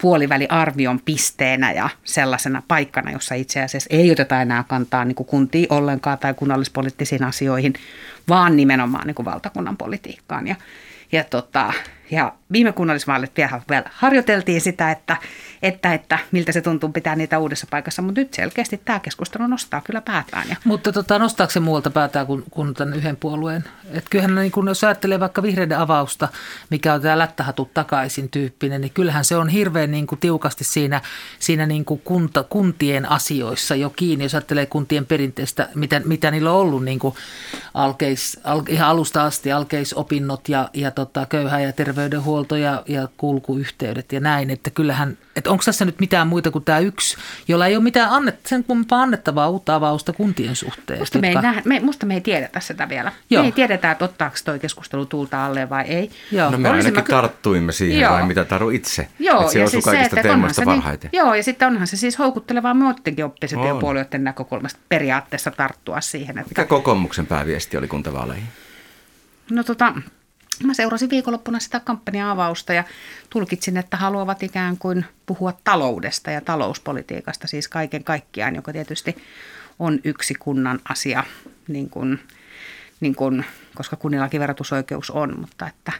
puoliväliarvion 0.01 0.99
pisteenä 1.05 1.71
ja 1.71 1.89
sellaisena 2.03 2.63
paikkana, 2.67 3.11
jossa 3.11 3.35
itse 3.35 3.61
asiassa 3.61 3.87
ei 3.91 4.11
oteta 4.11 4.41
enää 4.41 4.63
kantaa 4.67 5.05
niin 5.05 5.15
kuin 5.15 5.27
kuntiin 5.27 5.67
ollenkaan 5.69 6.17
tai 6.17 6.33
kunnallispoliittisiin 6.33 7.23
asioihin, 7.23 7.73
vaan 8.29 8.57
nimenomaan 8.57 9.07
niin 9.07 9.15
kuin 9.15 9.25
valtakunnan 9.25 9.77
politiikkaan. 9.77 10.47
Ja, 10.47 10.55
ja, 11.11 11.23
tota, 11.23 11.73
ja 12.11 12.33
viime 12.51 12.71
kunnallisvaalit 12.71 13.31
vielä, 13.69 13.83
harjoiteltiin 13.93 14.61
sitä, 14.61 14.91
että, 14.91 15.17
että, 15.63 15.93
että 15.93 16.19
miltä 16.31 16.51
se 16.51 16.61
tuntuu 16.61 16.89
pitää 16.89 17.15
niitä 17.15 17.39
uudessa 17.39 17.67
paikassa, 17.69 18.01
mutta 18.01 18.21
nyt 18.21 18.33
selkeästi 18.33 18.81
tämä 18.85 18.99
keskustelu 18.99 19.47
nostaa 19.47 19.81
kyllä 19.81 20.01
päätään. 20.01 20.49
Ja 20.49 20.55
Mutta 20.63 20.91
tota, 20.91 21.19
nostaako 21.19 21.51
se 21.51 21.59
muualta 21.59 21.89
päätään 21.89 22.27
kuin, 22.27 22.43
kuin 22.51 22.73
tämän 22.73 22.93
yhden 22.93 23.17
puolueen? 23.17 23.63
Et 23.91 24.09
kyllähän 24.09 24.35
niin 24.35 24.51
kun 24.51 24.67
jos 24.67 24.83
ajattelee 24.83 25.19
vaikka 25.19 25.43
vihreiden 25.43 25.79
avausta, 25.79 26.27
mikä 26.69 26.93
on 26.93 27.01
tämä 27.01 27.17
lättähatut 27.17 27.73
takaisin 27.73 28.29
tyyppinen, 28.29 28.81
niin 28.81 28.91
kyllähän 28.93 29.25
se 29.25 29.37
on 29.37 29.49
hirveän 29.49 29.91
niin 29.91 30.07
kuin 30.07 30.19
tiukasti 30.19 30.63
siinä, 30.63 31.01
siinä 31.39 31.65
niin 31.65 31.85
kuin 31.85 32.01
kunta, 32.03 32.43
kuntien 32.43 33.11
asioissa 33.11 33.75
jo 33.75 33.89
kiinni. 33.89 34.25
Jos 34.25 34.35
ajattelee 34.35 34.65
kuntien 34.65 35.05
perinteistä, 35.05 35.69
mitä, 35.75 36.01
mitä 36.05 36.31
niillä 36.31 36.51
on 36.51 36.57
ollut 36.57 36.83
niin 36.83 36.99
kuin 36.99 37.15
alkeis, 37.73 38.39
al, 38.43 38.61
ihan 38.67 38.89
alusta 38.89 39.23
asti, 39.23 39.51
alkeisopinnot 39.51 40.49
ja, 40.49 40.69
ja 40.73 40.91
tota, 40.91 41.25
köyhä 41.25 41.59
ja 41.59 41.73
terveydenhuolto 42.01 42.55
ja, 42.55 42.83
ja 42.87 43.07
kulkuyhteydet 43.17 44.13
ja 44.13 44.19
näin. 44.19 44.49
Että 44.49 44.69
kyllähän, 44.69 45.17
että 45.35 45.49
onko 45.49 45.63
tässä 45.65 45.85
nyt 45.85 45.99
mitään 45.99 46.27
muita 46.27 46.51
kuin 46.51 46.63
tämä 46.63 46.79
yksi, 46.79 47.17
jolla 47.47 47.67
ei 47.67 47.75
ole 47.75 47.83
mitään 47.83 48.09
annet, 48.09 48.39
sen 48.45 48.63
kummempaa 48.63 49.01
annettavaa 49.01 49.49
uutta 49.49 49.75
avausta 49.75 50.13
kuntien 50.13 50.55
suhteen. 50.55 50.99
musta, 50.99 51.19
me 51.19 51.29
ei 51.29 51.35
nähdä, 51.35 51.61
me, 51.65 51.79
musta 51.79 52.05
me 52.05 52.13
ei 52.13 52.21
tiedetä 52.21 52.59
sitä 52.59 52.89
vielä. 52.89 53.11
Joo. 53.29 53.43
Me 53.43 53.47
ei 53.47 53.51
tiedetä, 53.51 53.91
että 53.91 54.05
ottaako 54.05 54.35
toi 54.45 54.59
keskustelu 54.59 55.05
tuulta 55.05 55.45
alle 55.45 55.69
vai 55.69 55.83
ei. 55.83 56.11
Joo. 56.31 56.51
No 56.51 56.57
me 56.57 56.69
Olisin 56.69 56.85
ainakin 56.85 57.13
mä 57.13 57.21
tarttuimme 57.21 57.71
siihen, 57.71 58.01
Joo. 58.01 58.13
vai 58.13 58.27
mitä 58.27 58.45
Taru 58.45 58.69
itse? 58.69 59.07
Joo, 59.19 59.41
että 59.41 59.53
se 59.53 59.59
ja 59.59 59.65
osui 59.65 59.71
siis 59.71 59.83
se, 59.83 59.91
kaikista 59.91 60.19
että 60.19 60.29
onhan 60.29 60.39
teemoista 60.39 60.61
se 60.61 60.65
niin, 60.65 60.81
parhaiten. 60.81 61.09
joo, 61.13 61.35
ja 61.35 61.43
sitten 61.43 61.67
onhan 61.67 61.87
se 61.87 61.97
siis 61.97 62.19
houkuttelevaa 62.19 62.73
muidenkin 62.73 63.25
oppositiopuolueiden 63.25 64.21
On. 64.21 64.23
näkökulmasta 64.23 64.79
periaatteessa 64.89 65.51
tarttua 65.51 66.01
siihen. 66.01 66.37
Että, 66.37 66.49
Mikä 66.49 66.65
kokoomuksen 66.65 67.27
pääviesti 67.27 67.77
oli 67.77 67.87
kuntavaaleihin? 67.87 68.47
No 69.51 69.63
tota, 69.63 69.93
mä 70.63 70.73
seurasin 70.73 71.09
viikonloppuna 71.09 71.59
sitä 71.59 71.79
kampanja-avausta 71.79 72.73
ja 72.73 72.83
tulkitsin, 73.29 73.77
että 73.77 73.97
haluavat 73.97 74.43
ikään 74.43 74.77
kuin 74.77 75.05
puhua 75.25 75.53
taloudesta 75.63 76.31
ja 76.31 76.41
talouspolitiikasta, 76.41 77.47
siis 77.47 77.67
kaiken 77.67 78.03
kaikkiaan, 78.03 78.55
joka 78.55 78.73
tietysti 78.73 79.15
on 79.79 79.99
yksi 80.03 80.33
kunnan 80.33 80.79
asia, 80.89 81.23
niin 81.67 81.89
kuin, 81.89 82.19
niin 82.99 83.15
kuin, 83.15 83.45
koska 83.75 83.95
kunnillakin 83.95 84.39
verotusoikeus 84.39 85.11
on, 85.11 85.39
mutta 85.39 85.67
että 85.67 85.91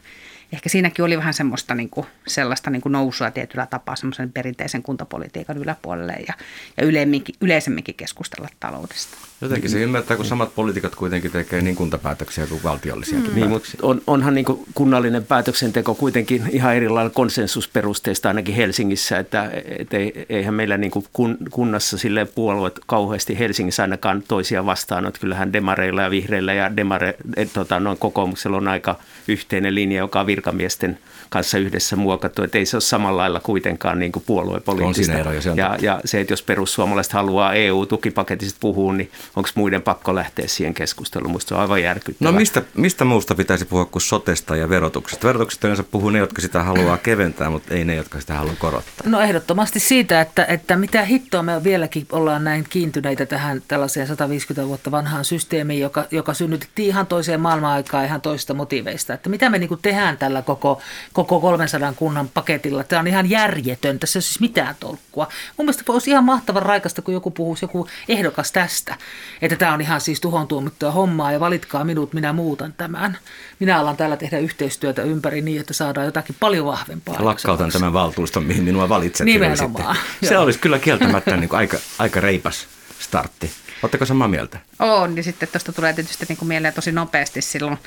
ehkä 0.53 0.69
siinäkin 0.69 1.06
oli 1.06 1.18
vähän 1.18 1.33
semmoista 1.33 1.75
niin 1.75 1.89
kuin, 1.89 2.07
sellaista 2.27 2.69
niin 2.69 2.81
kuin 2.81 2.94
nousua 2.94 3.31
tietyllä 3.31 3.65
tapaa 3.65 3.95
semmoisen 3.95 4.31
perinteisen 4.31 4.83
kuntapolitiikan 4.83 5.57
yläpuolelle 5.57 6.13
ja, 6.27 6.33
ja 6.77 6.86
yleisemminkin, 6.86 7.36
yleisemminkin 7.42 7.95
keskustella 7.95 8.50
taloudesta. 8.59 9.31
Jotenkin 9.42 9.70
se 9.70 9.80
ymmärtää, 9.80 10.18
kun 10.18 10.26
samat 10.26 10.56
poliitikot 10.56 10.96
kuitenkin 10.96 11.32
tekee 11.32 11.62
niin 11.62 11.76
kuntapäätöksiä 11.76 12.48
kuin 12.48 12.64
valtiollisiakin 12.64 13.36
Niin, 13.36 13.50
päätöksiä. 13.50 13.74
mutta 13.74 13.88
on, 13.88 14.02
onhan 14.08 14.34
niin 14.34 14.46
kunnallinen 14.74 15.26
päätöksenteko 15.26 15.96
kuitenkin 15.96 16.44
ihan 16.52 16.76
eri 16.76 16.90
lailla 16.90 17.10
konsensusperusteista 17.10 18.28
ainakin 18.28 18.56
Helsingissä, 18.56 19.20
että 19.20 19.52
et 19.80 19.94
ei, 19.94 20.26
eihän 20.30 20.54
meillä 20.54 20.78
niin 20.78 20.92
kun, 21.14 21.38
kunnassa 21.52 21.98
sille 21.98 22.26
puolueet 22.26 22.80
kauheasti 22.86 23.40
Helsingissä 23.40 23.84
ainakaan 23.84 24.24
toisia 24.28 24.66
vastaan, 24.66 25.06
että 25.06 25.20
kyllähän 25.20 25.54
demareilla 25.54 26.02
ja 26.02 26.12
vihreillä 26.12 26.54
ja 26.54 26.78
demare, 26.78 27.16
et, 27.36 27.54
tota, 27.54 27.80
noin 27.80 27.98
kokoomuksella 27.98 28.58
on 28.58 28.68
aika 28.68 28.96
yhteinen 29.28 29.76
linja, 29.76 29.98
joka 29.98 30.20
on 30.20 30.28
virkamiesten 30.28 30.98
kanssa 31.30 31.58
yhdessä 31.58 31.96
muokattu, 31.96 32.44
että 32.44 32.58
ei 32.58 32.66
se 32.66 32.76
ole 32.76 32.82
samalla 32.82 33.22
lailla 33.22 33.40
kuitenkaan 33.40 34.00
niin 34.00 34.12
puoluepoliittista. 34.26 35.13
On 35.13 35.24
siinä 35.34 35.51
on 35.51 35.58
ja, 35.58 35.70
totta. 35.70 35.86
ja 35.86 36.01
se, 36.06 36.20
että 36.22 36.34
jos 36.34 36.44
perussuomalaiset 36.44 37.13
haluaa 37.13 37.54
EU-tukipaketista 37.54 38.58
puhua, 38.62 38.94
niin 38.94 39.12
onko 39.36 39.50
muiden 39.56 39.82
pakko 39.82 40.16
lähteä 40.16 40.48
siihen 40.48 40.74
keskusteluun? 40.74 41.32
Minusta 41.32 41.50
se 41.50 41.56
on 41.56 41.62
aivan 41.62 41.84
järkyttävää. 41.84 42.32
No 42.32 42.40
mistä, 42.40 42.62
mistä 42.74 43.06
muusta 43.06 43.36
pitäisi 43.36 43.66
puhua 43.66 43.86
kuin 43.86 44.02
sotesta 44.02 44.56
ja 44.56 44.70
verotuksesta? 44.70 45.28
Verotuksesta 45.28 45.68
yleensä 45.68 45.84
puhuu 45.84 46.10
ne, 46.10 46.20
jotka 46.20 46.42
sitä 46.42 46.64
haluaa 46.64 46.98
keventää, 46.98 47.50
mutta 47.50 47.74
ei 47.74 47.86
ne, 47.86 47.96
jotka 47.96 48.22
sitä 48.22 48.34
haluaa 48.34 48.56
korottaa. 48.60 49.10
No 49.10 49.22
ehdottomasti 49.22 49.80
siitä, 49.80 50.22
että, 50.22 50.46
että 50.46 50.76
mitä 50.76 51.06
hittoa 51.06 51.44
me 51.44 51.64
vieläkin 51.64 52.08
ollaan 52.12 52.44
näin 52.44 52.66
kiintyneitä 52.70 53.26
tähän 53.26 53.62
tällaiseen 53.68 54.08
150 54.08 54.68
vuotta 54.68 54.92
vanhaan 54.92 55.26
systeemiin, 55.26 55.80
joka, 55.82 56.06
joka 56.12 56.34
synnytettiin 56.34 56.88
ihan 56.88 57.08
toiseen 57.08 57.42
maailman-aikaan 57.42 58.06
ihan 58.06 58.22
toista 58.22 58.54
motiveista. 58.54 59.14
Että 59.14 59.30
mitä 59.30 59.50
me 59.50 59.60
niin 59.60 59.70
tehdään 59.82 60.18
tällä 60.18 60.42
koko, 60.42 60.82
koko 61.14 61.40
300 61.40 61.94
kunnan 61.94 62.30
paketilla. 62.30 62.84
Tämä 62.84 63.00
on 63.00 63.08
ihan 63.08 63.30
järjetön, 63.30 64.00
tässä 64.00 64.18
ei 64.18 64.20
ole 64.20 64.24
siis 64.24 64.40
mitään 64.40 64.76
tolkkua. 64.80 65.28
Mun 65.58 65.66
mielestä 65.66 65.92
olisi 65.92 66.10
ihan 66.10 66.24
mahtavan 66.24 66.64
raikasta, 66.64 67.02
kun 67.02 67.14
joku 67.14 67.32
puhuisi 67.32 67.66
joku 67.66 67.88
ehdokas 68.10 68.52
tästä, 68.52 68.96
että 69.42 69.56
tämä 69.56 69.74
on 69.74 69.82
ihan 69.82 70.01
siis 70.01 70.22
tuhon 70.22 70.48
tuomittua 70.48 70.92
hommaa 70.92 71.32
ja 71.32 71.40
valitkaa 71.40 71.84
minut, 71.84 72.13
minä 72.13 72.34
muutan 72.34 72.74
tämän. 72.74 73.18
Minä 73.60 73.80
alan 73.80 73.98
täällä 73.98 74.18
tehdä 74.18 74.40
yhteistyötä 74.40 75.01
ympäri 75.01 75.42
niin, 75.42 75.60
että 75.60 75.74
saadaan 75.74 76.06
jotakin 76.06 76.36
paljon 76.40 76.66
vahvempaa. 76.66 77.16
Lakkautan 77.20 77.72
tämän 77.72 77.94
valtuuston, 77.94 78.44
mihin 78.44 78.63
minua 78.63 78.90
valitset. 78.90 79.25
Nimenomaan. 79.25 79.96
Se 80.24 80.38
olisi 80.38 80.60
kyllä 80.60 80.80
kieltämättä 80.80 81.38
niin 81.38 81.50
kuin 81.50 81.58
aika, 81.58 81.78
aika 82.00 82.22
reipas 82.22 82.68
startti. 83.00 83.51
Oletteko 83.84 84.06
samaa 84.06 84.28
mieltä? 84.28 84.60
On, 84.80 85.16
niin 85.16 85.24
sitten 85.24 85.50
tuosta 85.51 85.74
tulee 85.74 85.94
tietysti 85.94 86.25
niin 86.30 86.38
kuin 86.38 86.48
mieleen 86.48 86.74
tosi 86.74 86.92
nopeasti 86.92 87.42
silloin 87.42 87.78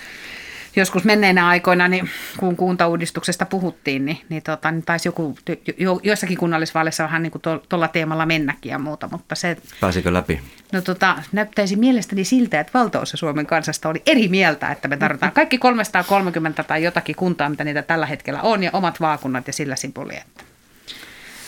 joskus 0.76 1.04
menneinä 1.04 1.48
aikoina, 1.48 1.88
niin 1.88 2.10
kun 2.36 2.56
kuntauudistuksesta 2.56 3.46
puhuttiin, 3.46 4.04
niin, 4.04 4.18
niin, 4.28 4.42
tota, 4.42 4.70
niin 4.70 4.84
taisi 4.84 5.08
joku, 5.08 5.38
jo, 5.78 6.00
joissakin 6.02 6.38
kunnallisvaaleissa 6.38 7.04
vähän 7.04 7.22
niin 7.22 7.32
tuolla 7.68 7.88
teemalla 7.88 8.26
mennäkin 8.26 8.70
ja 8.70 8.78
muuta, 8.78 9.08
mutta 9.12 9.34
se... 9.34 9.56
Pääsikö 9.80 10.12
läpi? 10.12 10.40
No 10.72 10.80
tota, 10.80 11.16
näyttäisi 11.32 11.76
mielestäni 11.76 12.24
siltä, 12.24 12.60
että 12.60 12.78
valtaosa 12.78 13.16
Suomen 13.16 13.46
kansasta 13.46 13.88
oli 13.88 14.02
eri 14.06 14.28
mieltä, 14.28 14.70
että 14.70 14.88
me 14.88 14.96
tarvitaan 14.96 15.32
kaikki 15.32 15.58
330 15.58 16.62
tai 16.62 16.82
jotakin 16.82 17.16
kuntaa, 17.16 17.48
mitä 17.48 17.64
niitä 17.64 17.82
tällä 17.82 18.06
hetkellä 18.06 18.42
on, 18.42 18.62
ja 18.62 18.70
omat 18.72 19.00
vaakunnat 19.00 19.46
ja 19.46 19.52
sillä 19.52 19.76
sipuli. 19.76 20.14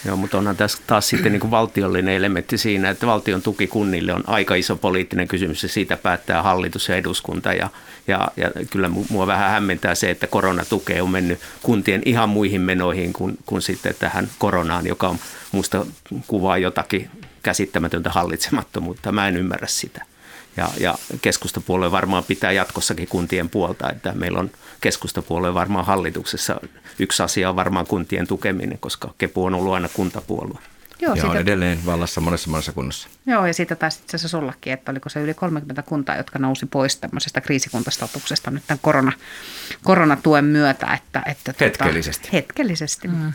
Joo, 0.07 0.17
mutta 0.17 0.39
onhan 0.39 0.57
tässä 0.57 0.79
taas 0.87 1.09
sitten 1.09 1.33
niin 1.33 1.41
kuin 1.41 1.51
valtiollinen 1.51 2.15
elementti 2.15 2.59
siinä, 2.59 2.91
että 2.91 3.07
valtion 3.07 3.43
tuki 3.43 3.67
kunnille 3.67 4.15
on 4.15 4.25
aika 4.27 4.55
iso 4.55 4.77
poliittinen 4.77 5.29
kysymys 5.29 5.63
ja 5.63 5.69
siitä 5.69 5.97
päättää 5.97 6.43
hallitus 6.43 6.89
ja 6.89 6.97
eduskunta. 6.97 7.53
Ja, 7.53 7.69
ja, 8.07 8.29
ja 8.37 8.51
kyllä 8.71 8.91
mua 9.11 9.27
vähän 9.27 9.51
hämmentää 9.51 9.95
se, 9.95 10.11
että 10.11 10.27
koronatukea 10.27 11.03
on 11.03 11.11
mennyt 11.11 11.41
kuntien 11.63 12.03
ihan 12.05 12.29
muihin 12.29 12.61
menoihin 12.61 13.13
kuin, 13.13 13.39
kuin 13.47 13.63
sitten 13.63 13.95
tähän 13.99 14.29
koronaan, 14.39 14.87
joka 14.87 15.09
on 15.09 15.19
musta 15.53 15.87
kuvaa 16.27 16.59
jotakin 16.59 17.11
käsittämätöntä 17.43 18.11
hallitsemattomuutta. 18.11 19.13
Mä 19.13 19.29
en 19.29 19.37
ymmärrä 19.37 19.67
sitä. 19.67 20.05
Ja, 20.57 20.71
ja 20.81 20.95
keskustapuolue 21.23 21.91
varmaan 21.91 22.25
pitää 22.25 22.53
jatkossakin 22.53 23.09
kuntien 23.09 23.51
puolta, 23.51 23.91
että 23.91 24.13
meillä 24.13 24.39
on 24.39 24.51
keskustapuolue 24.81 25.55
varmaan 25.55 25.87
hallituksessa. 25.87 26.61
Yksi 26.99 27.23
asia 27.23 27.49
on 27.49 27.57
varmaan 27.57 27.87
kuntien 27.87 28.27
tukeminen, 28.27 28.79
koska 28.79 29.15
Kepu 29.19 29.45
on 29.45 29.55
ollut 29.55 29.75
aina 29.75 29.89
kuntapuolue. 29.89 30.59
Joo, 31.01 31.15
ja 31.15 31.21
siitä, 31.21 31.31
on 31.31 31.37
edelleen 31.37 31.87
vallassa 31.87 32.21
monessa 32.21 32.51
monessa 32.51 32.73
kunnassa. 32.73 33.09
Joo, 33.27 33.47
ja 33.47 33.55
siitä 33.55 33.77
taisi 33.77 34.01
itse 34.03 34.17
asiassa 34.17 34.39
ollakin, 34.39 34.73
että 34.73 34.91
oliko 34.91 35.09
se 35.09 35.21
yli 35.21 35.35
30 35.35 35.83
kuntaa, 35.83 36.17
jotka 36.17 36.39
nousi 36.39 36.67
pois 36.67 36.97
tämmöisestä 36.97 37.41
kriisikuntastatuksesta 37.41 38.51
nyt 38.51 38.63
tämän 38.67 38.79
korona, 38.83 39.13
koronatuen 39.85 40.45
myötä. 40.45 40.95
Että, 40.95 41.23
että 41.27 41.53
tuota, 41.53 41.65
hetkellisesti. 41.65 42.29
Hetkellisesti. 42.33 43.09
Mm. 43.09 43.33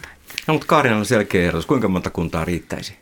No, 0.47 0.53
mutta 0.53 0.67
Kaarinalla 0.67 0.99
on 0.99 1.05
selkeä 1.05 1.41
ehdotus. 1.41 1.65
Kuinka 1.65 1.87
monta 1.87 2.09
kuntaa 2.09 2.45
riittäisi? 2.45 2.97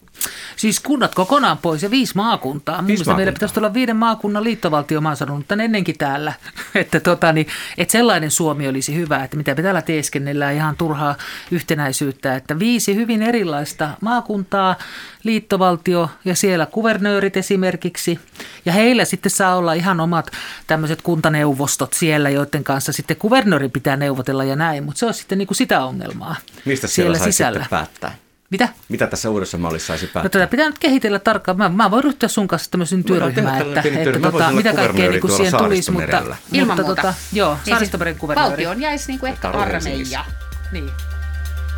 Siis 0.56 0.80
kunnat 0.80 1.16
kokonaan 1.16 1.58
pois 1.58 1.84
ja 1.84 1.92
viisi 1.92 2.14
maakuntaa. 2.16 2.88
Viisi 2.88 3.02
maakuntaa. 3.02 3.16
meillä 3.16 3.32
pitäisi 3.32 3.60
olla 3.60 3.74
viiden 3.74 3.96
maakunnan 3.96 4.44
liittovaltio, 4.44 5.02
mä 5.02 5.10
oon 5.10 5.18
sanonut 5.18 5.48
tämän 5.48 5.66
ennenkin 5.66 5.98
täällä. 5.98 6.34
että, 6.76 7.00
tota, 7.00 7.34
niin, 7.34 7.48
että 7.78 7.92
sellainen 7.92 8.32
Suomi 8.32 8.68
olisi 8.68 8.96
hyvä, 8.96 9.24
että 9.24 9.38
mitä 9.38 9.56
me 9.56 9.64
täällä 9.64 9.82
teeskennellään 9.82 10.56
ihan 10.56 10.76
turhaa 10.76 11.16
yhtenäisyyttä. 11.52 12.36
Että 12.36 12.60
viisi 12.60 12.96
hyvin 12.96 13.22
erilaista 13.22 13.90
maakuntaa, 14.02 14.76
liittovaltio 15.24 16.10
ja 16.26 16.36
siellä 16.36 16.66
kuvernöörit 16.66 17.38
esimerkiksi. 17.38 18.20
Ja 18.66 18.74
heillä 18.74 19.06
sitten 19.06 19.30
saa 19.30 19.56
olla 19.56 19.74
ihan 19.74 20.00
omat 20.00 20.32
tämmöiset 20.68 21.02
kuntaneuvostot 21.02 21.94
siellä, 21.94 22.30
joiden 22.30 22.64
kanssa 22.64 22.92
sitten 22.94 23.18
kuvernööri 23.18 23.70
pitää 23.70 23.98
neuvotella 23.98 24.44
ja 24.44 24.56
näin. 24.56 24.84
Mutta 24.84 25.00
se 25.00 25.06
on 25.06 25.14
sitten 25.14 25.38
niin 25.38 25.48
kuin 25.48 25.56
sitä 25.56 25.86
ongelmaa 25.86 26.36
Mistä 26.66 26.88
siellä, 26.88 27.18
siellä 27.18 27.32
sisällä. 27.32 27.66
päättää? 27.70 28.16
Mitä? 28.50 28.70
Mitä 28.90 29.08
tässä 29.08 29.30
uudessa 29.30 29.58
mallissa 29.58 29.88
saisi 29.88 30.08
päättää? 30.08 30.24
No, 30.24 30.30
tätä 30.30 30.48
pitää 30.48 30.66
nyt 30.66 30.80
kehitellä 30.80 31.20
tarkkaan. 31.20 31.58
Mä, 31.58 31.70
mä 31.70 31.92
voin 31.92 32.04
ryhtyä 32.04 32.30
sun 32.30 32.48
kanssa 32.48 32.72
tämmöisen 32.72 33.04
työryhmään, 33.04 33.62
että, 33.62 33.82
että 33.82 34.20
tota, 34.20 34.52
mitä 34.52 34.74
kaikkea 34.74 35.10
niin 35.10 35.22
kuin 35.22 35.32
siihen 35.32 35.54
tulisi. 35.58 35.92
Mutta, 35.92 36.18
Ilman 36.54 36.78
mutta, 36.78 36.84
muuta. 36.84 37.02
Tota, 37.02 37.14
joo, 37.34 37.54
niin 37.54 37.76
Saaristomeren 37.76 38.14
siis 38.14 38.20
kuvernööri. 38.22 38.52
Valtion 38.52 38.82
jäisi 38.82 39.08
niin 39.08 39.20
kuin 39.20 39.32
ehkä 39.32 39.50
armeija. 39.50 40.26
Niin. 40.72 40.92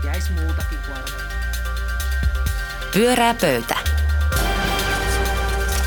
Jäisi 0.05 0.31
muutakin 0.31 0.77
kuin 0.85 0.97
armeija. 0.97 1.31
Pyörää 2.93 3.33
pöytä. 3.41 3.75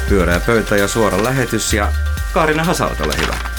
Pyörää 0.08 0.40
pöytä 0.40 0.76
ja 0.76 0.88
suora 0.88 1.24
lähetys 1.24 1.72
ja 1.72 1.92
Kaarina 2.32 2.64
Hasalat, 2.64 3.00
ole 3.00 3.14
hyvä. 3.22 3.53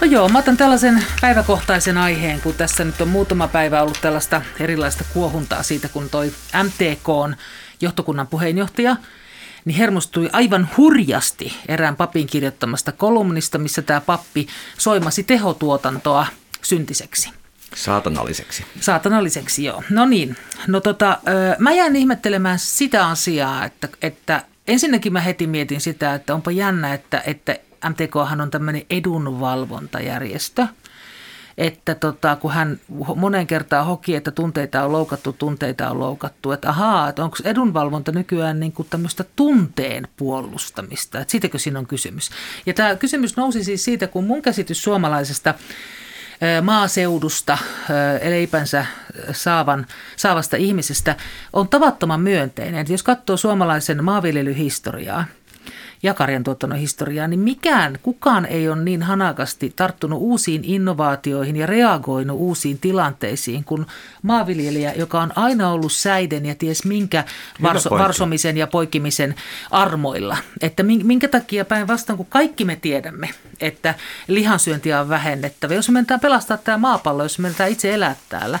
No 0.00 0.06
joo, 0.06 0.28
mä 0.28 0.38
otan 0.38 0.56
tällaisen 0.56 1.04
päiväkohtaisen 1.20 1.98
aiheen, 1.98 2.40
kun 2.40 2.54
tässä 2.54 2.84
nyt 2.84 3.00
on 3.00 3.08
muutama 3.08 3.48
päivä 3.48 3.82
ollut 3.82 3.98
tällaista 4.00 4.42
erilaista 4.60 5.04
kuohuntaa 5.12 5.62
siitä, 5.62 5.88
kun 5.88 6.10
toi 6.10 6.32
MTK 6.64 7.08
on 7.08 7.36
johtokunnan 7.80 8.26
puheenjohtaja, 8.26 8.96
niin 9.64 9.76
hermostui 9.76 10.30
aivan 10.32 10.68
hurjasti 10.76 11.52
erään 11.68 11.96
papin 11.96 12.26
kirjoittamasta 12.26 12.92
kolumnista, 12.92 13.58
missä 13.58 13.82
tämä 13.82 14.00
pappi 14.00 14.46
soimasi 14.78 15.22
tehotuotantoa 15.22 16.26
syntiseksi. 16.62 17.30
Saatanalliseksi. 17.74 18.64
Saatanalliseksi, 18.80 19.64
joo. 19.64 19.82
No 19.90 20.06
niin, 20.06 20.36
no 20.66 20.80
tota, 20.80 21.18
mä 21.58 21.72
jään 21.72 21.96
ihmettelemään 21.96 22.58
sitä 22.58 23.06
asiaa, 23.06 23.64
että, 23.64 23.88
että 24.02 24.44
ensinnäkin 24.68 25.12
mä 25.12 25.20
heti 25.20 25.46
mietin 25.46 25.80
sitä, 25.80 26.14
että 26.14 26.34
onpa 26.34 26.50
jännä, 26.50 26.94
että, 26.94 27.22
että 27.26 27.56
MTKhan 27.88 28.40
on 28.40 28.50
tämmöinen 28.50 28.82
edunvalvontajärjestö, 28.90 30.66
että 31.58 31.94
tota, 31.94 32.36
kun 32.36 32.52
hän 32.52 32.80
monen 33.16 33.46
kertaa 33.46 33.84
hoki, 33.84 34.16
että 34.16 34.30
tunteita 34.30 34.84
on 34.84 34.92
loukattu, 34.92 35.32
tunteita 35.32 35.90
on 35.90 35.98
loukattu, 35.98 36.52
että 36.52 36.68
ahaa, 36.68 37.08
että 37.08 37.24
onko 37.24 37.36
edunvalvonta 37.44 38.12
nykyään 38.12 38.60
niin 38.60 38.72
kuin 38.72 38.88
tämmöistä 38.90 39.24
tunteen 39.36 40.08
puolustamista, 40.16 41.20
että 41.20 41.30
siitäkö 41.30 41.58
siinä 41.58 41.78
on 41.78 41.86
kysymys. 41.86 42.30
Ja 42.66 42.74
tämä 42.74 42.96
kysymys 42.96 43.36
nousi 43.36 43.64
siis 43.64 43.84
siitä, 43.84 44.06
kun 44.06 44.26
mun 44.26 44.42
käsitys 44.42 44.82
suomalaisesta 44.82 45.54
maaseudusta 46.62 47.58
leipänsä 48.28 48.86
saavan, 49.32 49.86
saavasta 50.16 50.56
ihmisestä 50.56 51.16
on 51.52 51.68
tavattoman 51.68 52.20
myönteinen. 52.20 52.80
Että 52.80 52.92
jos 52.92 53.02
katsoo 53.02 53.36
suomalaisen 53.36 54.04
maanviljelyhistoriaa, 54.04 55.24
ja 56.02 56.14
karjantuotannon 56.14 56.78
historiaa, 56.78 57.28
niin 57.28 57.40
mikään, 57.40 57.98
kukaan 58.02 58.46
ei 58.46 58.68
ole 58.68 58.82
niin 58.82 59.02
hanakasti 59.02 59.72
tarttunut 59.76 60.20
uusiin 60.20 60.64
innovaatioihin 60.64 61.56
ja 61.56 61.66
reagoinut 61.66 62.36
uusiin 62.38 62.78
tilanteisiin 62.78 63.64
kuin 63.64 63.86
maanviljelijä, 64.22 64.92
joka 64.92 65.20
on 65.20 65.32
aina 65.36 65.70
ollut 65.70 65.92
säiden 65.92 66.46
ja 66.46 66.54
ties 66.54 66.84
minkä 66.84 67.24
varso, 67.62 67.90
varsomisen 67.90 68.56
ja 68.56 68.66
poikimisen 68.66 69.34
armoilla. 69.70 70.36
Että 70.60 70.82
minkä 70.82 71.28
takia 71.28 71.64
päinvastoin, 71.64 72.16
kun 72.16 72.26
kaikki 72.26 72.64
me 72.64 72.76
tiedämme, 72.76 73.30
että 73.60 73.94
lihansyöntiä 74.28 75.00
on 75.00 75.08
vähennettävä. 75.08 75.74
Jos 75.74 75.88
me 75.88 75.92
mennään 75.92 76.20
pelastaa 76.20 76.56
tämä 76.56 76.78
maapallo, 76.78 77.22
jos 77.22 77.38
me 77.38 77.48
mennään 77.48 77.70
itse 77.70 77.94
elää 77.94 78.16
täällä, 78.28 78.58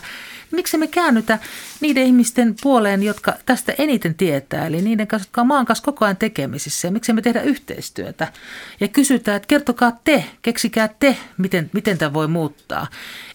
miksi 0.50 0.78
me 0.78 0.86
käännytä 0.86 1.38
niiden 1.80 2.04
ihmisten 2.04 2.54
puoleen, 2.62 3.02
jotka 3.02 3.34
tästä 3.46 3.74
eniten 3.78 4.14
tietää, 4.14 4.66
eli 4.66 4.82
niiden 4.82 5.06
kanssa, 5.06 5.26
jotka 5.28 5.40
on 5.40 5.46
maan 5.46 5.66
kanssa 5.66 5.84
koko 5.84 6.04
ajan 6.04 6.16
tekemisissä, 6.16 6.88
ja 6.88 6.92
miksi 6.92 7.12
me 7.12 7.22
tehdä 7.22 7.42
yhteistyötä. 7.42 8.32
Ja 8.80 8.88
kysytään, 8.88 9.36
että 9.36 9.46
kertokaa 9.46 9.92
te, 10.04 10.24
keksikää 10.42 10.88
te, 11.00 11.16
miten, 11.38 11.70
miten 11.72 11.98
tämä 11.98 12.12
voi 12.12 12.28
muuttaa. 12.28 12.86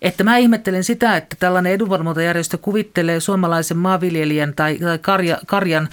Että 0.01 0.23
mä 0.23 0.37
ihmettelen 0.37 0.83
sitä, 0.83 1.17
että 1.17 1.35
tällainen 1.39 1.73
edunvalvontajärjestö 1.73 2.57
kuvittelee 2.57 3.19
suomalaisen 3.19 3.77
maanviljelijän 3.77 4.53
tai, 4.53 4.77
tai 4.77 4.99
karja, 4.99 5.37
karjan 5.45 5.89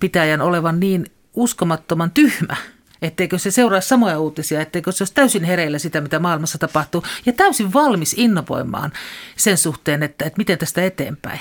pitäjän 0.00 0.40
olevan 0.40 0.80
niin 0.80 1.06
uskomattoman 1.34 2.10
tyhmä– 2.10 2.56
etteikö 3.04 3.38
se 3.38 3.50
seuraa 3.50 3.80
samoja 3.80 4.18
uutisia, 4.18 4.60
etteikö 4.60 4.92
se 4.92 5.02
olisi 5.02 5.14
täysin 5.14 5.44
hereillä 5.44 5.78
sitä, 5.78 6.00
mitä 6.00 6.18
maailmassa 6.18 6.58
tapahtuu, 6.58 7.04
ja 7.26 7.32
täysin 7.32 7.72
valmis 7.72 8.14
innovoimaan 8.18 8.92
sen 9.36 9.58
suhteen, 9.58 10.02
että, 10.02 10.24
että 10.24 10.38
miten 10.38 10.58
tästä 10.58 10.84
eteenpäin. 10.84 11.40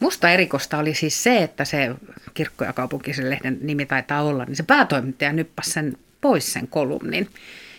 Musta 0.00 0.30
erikosta 0.30 0.78
oli 0.78 0.94
siis 0.94 1.22
se, 1.22 1.42
että 1.42 1.64
se 1.64 1.90
kirkko- 2.34 2.64
ja 2.64 2.72
kaupunkisen 2.72 3.30
lehden 3.30 3.58
nimi 3.60 3.86
taitaa 3.86 4.22
olla, 4.22 4.44
niin 4.44 4.56
se 4.56 4.62
päätoimittaja 4.62 5.32
nyppäsi 5.32 5.70
sen 5.70 5.96
pois 6.20 6.52
sen 6.52 6.68
kolumnin. 6.68 7.30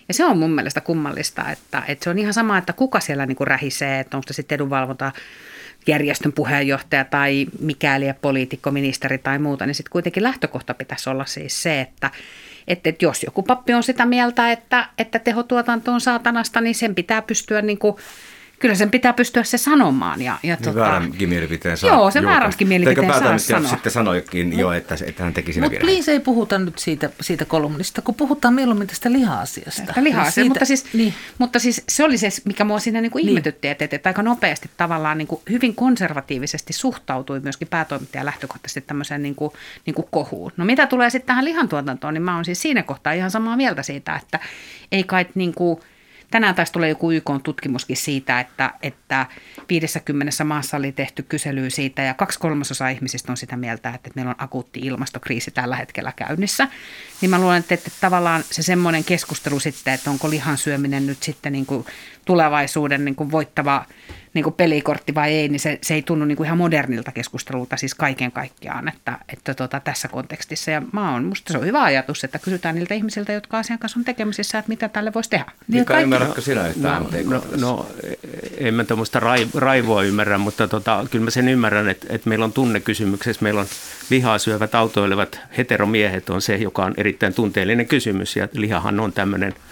Ja 0.08 0.14
se 0.14 0.26
on 0.26 0.38
mun 0.38 0.52
mielestä 0.52 0.82
kummallista, 0.82 1.52
että, 1.52 1.84
että 1.88 2.04
se 2.04 2.10
on 2.10 2.20
ihan 2.20 2.34
sama, 2.34 2.58
että 2.58 2.74
kuka 2.74 3.00
siellä 3.00 3.26
niin 3.26 3.36
kuin 3.36 3.48
rähisee, 3.48 4.00
että 4.00 4.18
onko 4.18 4.28
se 4.28 4.34
sitten 4.34 4.56
edunvalvonta 4.56 5.12
järjestön 5.88 6.34
puheenjohtaja 6.34 7.06
tai 7.06 7.46
mikäli 7.60 8.06
poliitikko, 8.22 8.72
ministeri 8.72 9.18
tai 9.18 9.40
muuta, 9.40 9.66
niin 9.66 9.76
sitten 9.76 9.92
kuitenkin 9.92 10.24
lähtökohta 10.24 10.74
pitäisi 10.74 11.10
olla 11.10 11.26
siis 11.26 11.64
se, 11.64 11.82
että, 11.82 12.12
että, 12.68 12.90
että 12.90 13.06
jos 13.06 13.24
joku 13.24 13.44
pappi 13.44 13.74
on 13.74 13.84
sitä 13.84 14.06
mieltä, 14.06 14.52
että, 14.52 14.90
että 14.98 15.20
tehotuotanto 15.20 15.92
on 15.92 16.02
saatanasta, 16.02 16.62
niin 16.62 16.76
sen 16.76 16.96
pitää 16.96 17.22
pystyä 17.22 17.62
niin 17.62 17.78
kuin 17.78 17.96
kyllä 18.60 18.76
sen 18.76 18.92
pitää 18.92 19.14
pystyä 19.14 19.44
se 19.44 19.58
sanomaan. 19.58 20.22
Ja, 20.22 20.38
ja 20.44 20.56
niin 20.56 20.64
tota, 20.64 20.80
vääränkin 20.80 21.30
mielipiteen 21.30 21.78
saa. 21.78 21.90
Joo, 21.90 22.12
se 22.12 22.24
vääränkin 22.24 22.68
mielipiteen 22.68 23.14
saa 23.14 23.38
sanoa. 23.38 23.70
sitten 23.70 23.92
sanoikin 23.92 24.60
jo, 24.60 24.72
että, 24.72 24.96
että 25.06 25.24
hän 25.24 25.34
teki 25.34 25.54
siinä 25.54 25.68
Mutta 25.68 25.80
please 25.80 26.12
ei 26.12 26.20
puhuta 26.20 26.60
nyt 26.60 26.80
siitä, 26.80 27.10
siitä 27.22 27.46
kolumnista, 27.46 28.02
kun 28.02 28.16
puhutaan 28.16 28.54
mieluummin 28.54 28.88
tästä 28.88 29.12
liha-asiasta. 29.12 29.94
liha 30.02 30.32
siitä, 30.32 30.50
mutta, 30.50 30.66
siis, 30.66 30.94
niin. 30.94 31.14
mutta 31.38 31.60
siis 31.60 31.84
se 31.90 32.04
oli 32.04 32.18
se, 32.18 32.30
mikä 32.46 32.64
mua 32.64 32.80
siinä 32.80 33.02
niin 33.02 33.12
kuin 33.12 33.22
niin. 33.22 33.30
ihmetytti, 33.30 33.68
että, 33.68 33.88
että 33.92 34.10
aika 34.10 34.24
nopeasti 34.24 34.70
tavallaan 34.78 35.18
niin 35.18 35.28
kuin 35.28 35.42
hyvin 35.50 35.76
konservatiivisesti 35.76 36.74
suhtautui 36.74 37.40
myöskin 37.40 37.68
päätoimittaja 37.68 38.26
lähtökohtaisesti 38.26 38.82
tämmöiseen 38.82 39.24
niin 39.24 39.36
kuin, 39.36 39.52
niin 39.86 39.94
kuin 39.94 40.08
kohuun. 40.12 40.52
No 40.58 40.66
mitä 40.66 40.88
tulee 40.88 41.10
sitten 41.10 41.28
tähän 41.28 41.46
lihantuotantoon, 41.46 42.14
niin 42.14 42.22
mä 42.22 42.36
oon 42.36 42.46
siis 42.46 42.62
siinä 42.62 42.84
kohtaa 42.84 43.14
ihan 43.14 43.32
samaa 43.32 43.58
mieltä 43.58 43.84
siitä, 43.84 44.16
että 44.16 44.40
ei 44.92 45.04
kai 45.04 45.26
niin 45.36 45.54
kuin– 45.54 45.80
tänään 46.32 46.56
taisi 46.56 46.72
tulla 46.74 46.88
joku 46.88 47.12
YK-tutkimuskin 47.12 47.98
siitä, 47.98 48.40
että, 48.40 48.74
että 48.82 49.26
50 49.70 50.44
maassa 50.44 50.78
oli 50.78 50.92
tehty 50.92 51.24
kysely 51.24 51.70
siitä 51.70 52.02
ja 52.02 52.14
kaksi 52.14 52.40
kolmasosaa 52.40 52.90
ihmisistä 52.90 53.32
on 53.32 53.38
sitä 53.38 53.58
mieltä, 53.58 53.90
että 53.90 54.10
meillä 54.16 54.30
on 54.30 54.36
akuutti 54.38 54.80
ilmastokriisi 54.80 55.52
tällä 55.52 55.76
hetkellä 55.76 56.14
käynnissä. 56.16 56.68
Niin 57.22 57.30
mä 57.30 57.40
luulen, 57.40 57.60
että, 57.60 57.74
että 57.74 57.92
tavallaan 58.02 58.44
se 58.52 58.64
semmoinen 58.64 59.04
keskustelu 59.04 59.60
sitten, 59.60 59.94
että 59.94 60.10
onko 60.10 60.30
lihan 60.30 60.58
syöminen 60.58 61.08
nyt 61.08 61.24
sitten 61.24 61.54
niin 61.54 61.66
kuin 61.66 61.86
tulevaisuuden 62.26 63.06
niin 63.06 63.16
kuin 63.16 63.32
voittava 63.32 63.86
niin 64.34 64.44
kuin 64.44 64.54
pelikortti 64.54 65.16
vai 65.16 65.34
ei, 65.34 65.50
niin 65.50 65.60
se, 65.60 65.80
se 65.82 65.94
ei 65.94 66.02
tunnu 66.02 66.26
niin 66.26 66.36
kuin 66.36 66.46
ihan 66.46 66.58
modernilta 66.58 67.12
keskustelulta 67.12 67.78
siis 67.78 67.96
kaiken 67.96 68.32
kaikkiaan 68.32 68.88
että, 68.88 69.18
että 69.34 69.54
tota, 69.54 69.80
tässä 69.80 70.08
kontekstissa. 70.08 70.72
Ja 70.72 70.82
mä 70.92 71.12
oon, 71.12 71.24
musta 71.24 71.54
se 71.54 71.58
on 71.58 71.66
hyvä 71.66 71.84
ajatus, 71.84 72.24
että 72.24 72.40
kysytään 72.40 72.76
niiltä 72.76 72.94
ihmisiltä, 72.94 73.34
jotka 73.34 73.58
asian 73.58 73.80
kanssa 73.80 74.00
on 74.00 74.06
tekemisissä, 74.06 74.60
että 74.60 74.70
mitä 74.70 74.90
tälle 74.90 75.14
voisi 75.14 75.30
tehdä. 75.30 75.52
Niin 75.68 75.86
kaikki... 75.86 76.04
ymmärrätkö 76.04 76.42
sinä 76.42 76.68
yhtään 76.68 77.04
no, 77.04 77.10
no, 77.30 77.44
no, 77.58 77.90
en 78.58 78.74
mä 78.74 78.84
tuommoista 78.84 79.20
raivoa 79.56 80.04
ymmärrä, 80.04 80.38
mutta 80.38 80.68
tota, 80.68 81.06
kyllä 81.12 81.26
mä 81.26 81.32
sen 81.32 81.50
ymmärrän, 81.50 81.90
että, 81.90 82.08
että 82.10 82.30
meillä 82.30 82.46
on 82.46 82.54
tunnekysymyksessä, 82.54 83.44
meillä 83.44 83.62
on 83.62 83.68
lihaa 84.10 84.38
syövät 84.38 84.76
autoilevat 84.76 85.40
heteromiehet 85.58 86.30
on 86.30 86.42
se, 86.42 86.56
joka 86.56 86.86
on 86.86 86.94
erittäin 86.98 87.34
tunteellinen 87.34 87.88
kysymys 87.88 88.36
ja 88.36 88.48
lihahan 88.54 89.00
on 89.00 89.14
tämmöinen– 89.14 89.54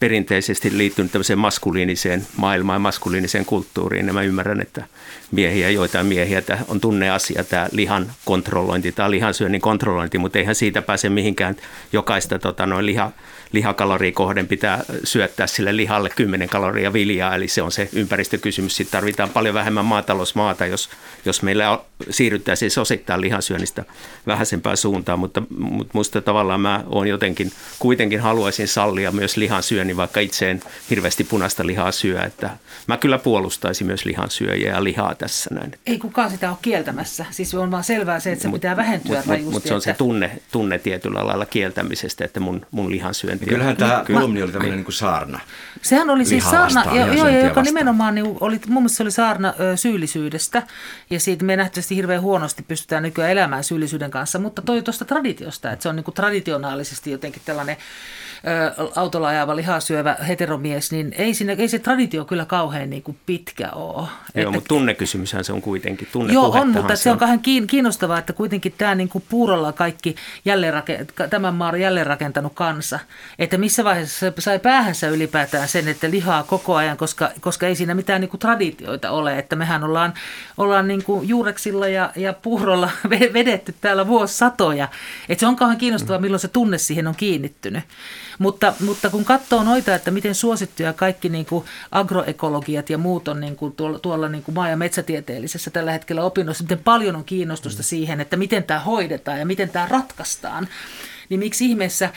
perinteisesti 0.00 0.78
liittynyt 0.78 1.12
tämmöiseen 1.12 1.38
maskuliiniseen 1.38 2.26
maailmaan 2.36 2.80
maskuliiniseen 2.80 3.44
kulttuuriin. 3.44 4.06
Ja 4.06 4.12
mä 4.12 4.22
ymmärrän, 4.22 4.60
että 4.60 4.84
miehiä, 5.30 5.70
joitain 5.70 6.06
miehiä, 6.06 6.42
tämä 6.42 6.60
on 6.68 6.80
tunneasia, 6.80 7.44
tämä 7.44 7.68
lihan 7.72 8.12
kontrollointi. 8.24 8.92
Tai 8.92 9.10
lihansyönnin 9.10 9.60
kontrollointi, 9.60 10.18
mutta 10.18 10.38
eihän 10.38 10.54
siitä 10.54 10.82
pääse 10.82 11.08
mihinkään. 11.08 11.56
Jokaista 11.92 12.38
tota, 12.38 12.66
noin 12.66 12.86
liha, 12.86 13.12
lihakaloria 13.52 14.12
kohden 14.12 14.48
pitää 14.48 14.84
syöttää 15.04 15.46
sille 15.46 15.76
lihalle 15.76 16.10
10 16.10 16.48
kaloria 16.48 16.92
viljaa, 16.92 17.34
eli 17.34 17.48
se 17.48 17.62
on 17.62 17.72
se 17.72 17.88
ympäristökysymys. 17.92 18.76
Sitten 18.76 18.92
tarvitaan 18.92 19.30
paljon 19.30 19.54
vähemmän 19.54 19.84
maatalousmaata, 19.84 20.66
jos, 20.66 20.90
jos 21.24 21.42
meillä 21.42 21.78
siirryttäisiin 22.10 22.70
siis 22.70 22.78
osittain 22.78 23.20
lihansyönnistä 23.20 23.84
vähäisempään 24.26 24.76
suuntaan, 24.76 25.18
mutta, 25.18 25.42
mutta 25.92 26.20
tavallaan 26.20 26.60
mä 26.60 26.84
oon 26.86 27.08
jotenkin, 27.08 27.52
kuitenkin 27.78 28.20
haluaisin 28.20 28.68
sallia 28.68 29.12
myös 29.12 29.36
lihansyönnin, 29.36 29.96
vaikka 29.96 30.20
itse 30.20 30.50
en 30.50 30.62
hirveästi 30.90 31.24
punaista 31.24 31.66
lihaa 31.66 31.92
syö, 31.92 32.22
että 32.22 32.50
mä 32.86 32.96
kyllä 32.96 33.18
puolustaisin 33.18 33.86
myös 33.86 34.04
lihansyöjiä 34.04 34.72
ja 34.72 34.84
lihaa 34.84 35.14
tässä 35.18 35.54
näin. 35.54 35.72
Ei 35.86 35.98
kukaan 35.98 36.30
sitä 36.30 36.50
ole 36.50 36.58
kieltämässä, 36.62 37.26
siis 37.30 37.54
on 37.54 37.70
vaan 37.70 37.84
selvää 37.84 38.20
se, 38.20 38.32
että 38.32 38.42
se 38.42 38.48
mut, 38.48 38.54
pitää 38.60 38.76
vähentyä 38.76 39.16
Mutta 39.16 39.42
mut, 39.42 39.52
mut 39.52 39.64
se 39.64 39.74
on 39.74 39.82
se 39.82 39.94
tunne, 39.94 40.38
tunne 40.52 40.78
tietyllä 40.78 41.26
lailla 41.26 41.46
kieltämisestä, 41.46 42.24
että 42.24 42.40
mun, 42.40 42.66
mun 42.70 42.90
lihansyönti 42.90 43.44
ja 43.44 43.48
kyllähän 43.48 43.76
tämä 43.76 44.04
kolumni 44.06 44.42
oli 44.42 44.52
tämmöinen 44.52 44.76
niin 44.76 44.84
kuin 44.84 44.94
saarna. 44.94 45.40
Sehän 45.82 46.10
oli 46.10 46.24
siis 46.24 46.50
saarna, 46.50 46.84
jo, 46.94 47.06
jo, 47.06 47.28
joka 47.28 47.46
vastaan. 47.46 47.64
nimenomaan 47.64 48.14
niin 48.14 48.36
oli, 48.40 48.60
mun 48.66 48.82
mielestä 48.82 48.96
se 48.96 49.02
oli 49.02 49.10
saarna 49.10 49.54
ö, 49.60 49.76
syyllisyydestä. 49.76 50.62
Ja 51.10 51.20
siitä 51.20 51.44
me 51.44 51.56
nähtävästi 51.56 51.96
hirveän 51.96 52.22
huonosti 52.22 52.62
pystytään 52.62 53.02
nykyään 53.02 53.30
elämään 53.30 53.64
syyllisyyden 53.64 54.10
kanssa, 54.10 54.38
mutta 54.38 54.62
toi 54.62 54.82
tuosta 54.82 55.04
traditiosta, 55.04 55.72
että 55.72 55.82
se 55.82 55.88
on 55.88 55.96
niin 55.96 56.04
kuin 56.04 56.14
traditionaalisesti 56.14 57.10
jotenkin 57.10 57.42
tällainen 57.44 57.76
autolla 58.96 59.28
ajava 59.28 59.56
lihasyövä 59.56 60.16
heteromies, 60.28 60.92
niin 60.92 61.14
ei, 61.18 61.34
siinä, 61.34 61.52
ei 61.52 61.68
se 61.68 61.78
traditio 61.78 62.24
kyllä 62.24 62.44
kauhean 62.44 62.90
niin 62.90 63.02
kuin 63.02 63.18
pitkä 63.26 63.70
ole. 63.70 63.96
Joo, 63.96 64.08
että, 64.34 64.50
mutta 64.50 64.68
tunnekysymyshän 64.68 65.44
se 65.44 65.52
on 65.52 65.62
kuitenkin. 65.62 66.08
Tunne 66.12 66.32
joo, 66.32 66.50
on, 66.50 66.70
mutta 66.70 66.96
se, 66.96 67.10
on 67.10 67.18
kauhean 67.18 67.40
kiinnostavaa, 67.66 68.18
että 68.18 68.32
kuitenkin 68.32 68.74
tämä 68.78 68.94
niin 68.94 69.08
kuin 69.08 69.24
puurolla 69.28 69.72
kaikki 69.72 70.16
tämän 71.30 71.54
maan 71.54 71.80
jälleenrakentanut 71.80 72.52
kansa, 72.54 72.98
että 73.38 73.58
missä 73.58 73.84
vaiheessa 73.84 74.18
se 74.18 74.32
sai 74.38 74.58
päähänsä 74.58 75.08
ylipäätään 75.08 75.68
sen, 75.68 75.88
että 75.88 76.10
lihaa 76.10 76.42
koko 76.42 76.74
ajan, 76.74 76.96
koska, 76.96 77.30
koska 77.40 77.66
ei 77.66 77.74
siinä 77.74 77.94
mitään 77.94 78.20
niin 78.20 78.28
kuin 78.28 78.40
traditioita 78.40 79.10
ole, 79.10 79.38
että 79.38 79.56
mehän 79.56 79.84
ollaan, 79.84 80.14
ollaan 80.56 80.88
niin 80.88 81.04
kuin 81.04 81.28
juureksilla 81.28 81.88
ja, 81.88 82.12
ja 82.16 82.32
puurolla 82.32 82.90
vedetty 83.10 83.74
täällä 83.80 84.06
vuosisatoja, 84.06 84.88
että 85.28 85.40
se 85.40 85.46
on 85.46 85.56
kauhean 85.56 85.78
kiinnostavaa, 85.78 86.20
milloin 86.20 86.40
se 86.40 86.48
tunne 86.48 86.78
siihen 86.78 87.06
on 87.06 87.14
kiinnittynyt. 87.16 87.84
Mutta, 88.38 88.74
mutta 88.80 89.10
kun 89.10 89.24
katsoo 89.24 89.62
noita, 89.62 89.94
että 89.94 90.10
miten 90.10 90.34
suosittuja 90.34 90.92
kaikki 90.92 91.28
niin 91.28 91.46
kuin 91.46 91.64
agroekologiat 91.92 92.90
ja 92.90 92.98
muut 92.98 93.28
on 93.28 93.40
niin 93.40 93.56
kuin 93.56 93.72
tuolla, 93.72 93.98
tuolla 93.98 94.28
niin 94.28 94.42
kuin 94.42 94.54
maa- 94.54 94.68
ja 94.68 94.76
metsätieteellisessä 94.76 95.70
tällä 95.70 95.92
hetkellä 95.92 96.22
opinnoissa, 96.22 96.64
miten 96.64 96.78
paljon 96.78 97.16
on 97.16 97.24
kiinnostusta 97.24 97.82
siihen, 97.82 98.20
että 98.20 98.36
miten 98.36 98.64
tämä 98.64 98.80
hoidetaan 98.80 99.38
ja 99.38 99.46
miten 99.46 99.68
tämä 99.68 99.88
ratkaistaan, 99.88 100.68
niin 101.28 101.40
miksi 101.40 101.66
ihmeessä 101.66 102.10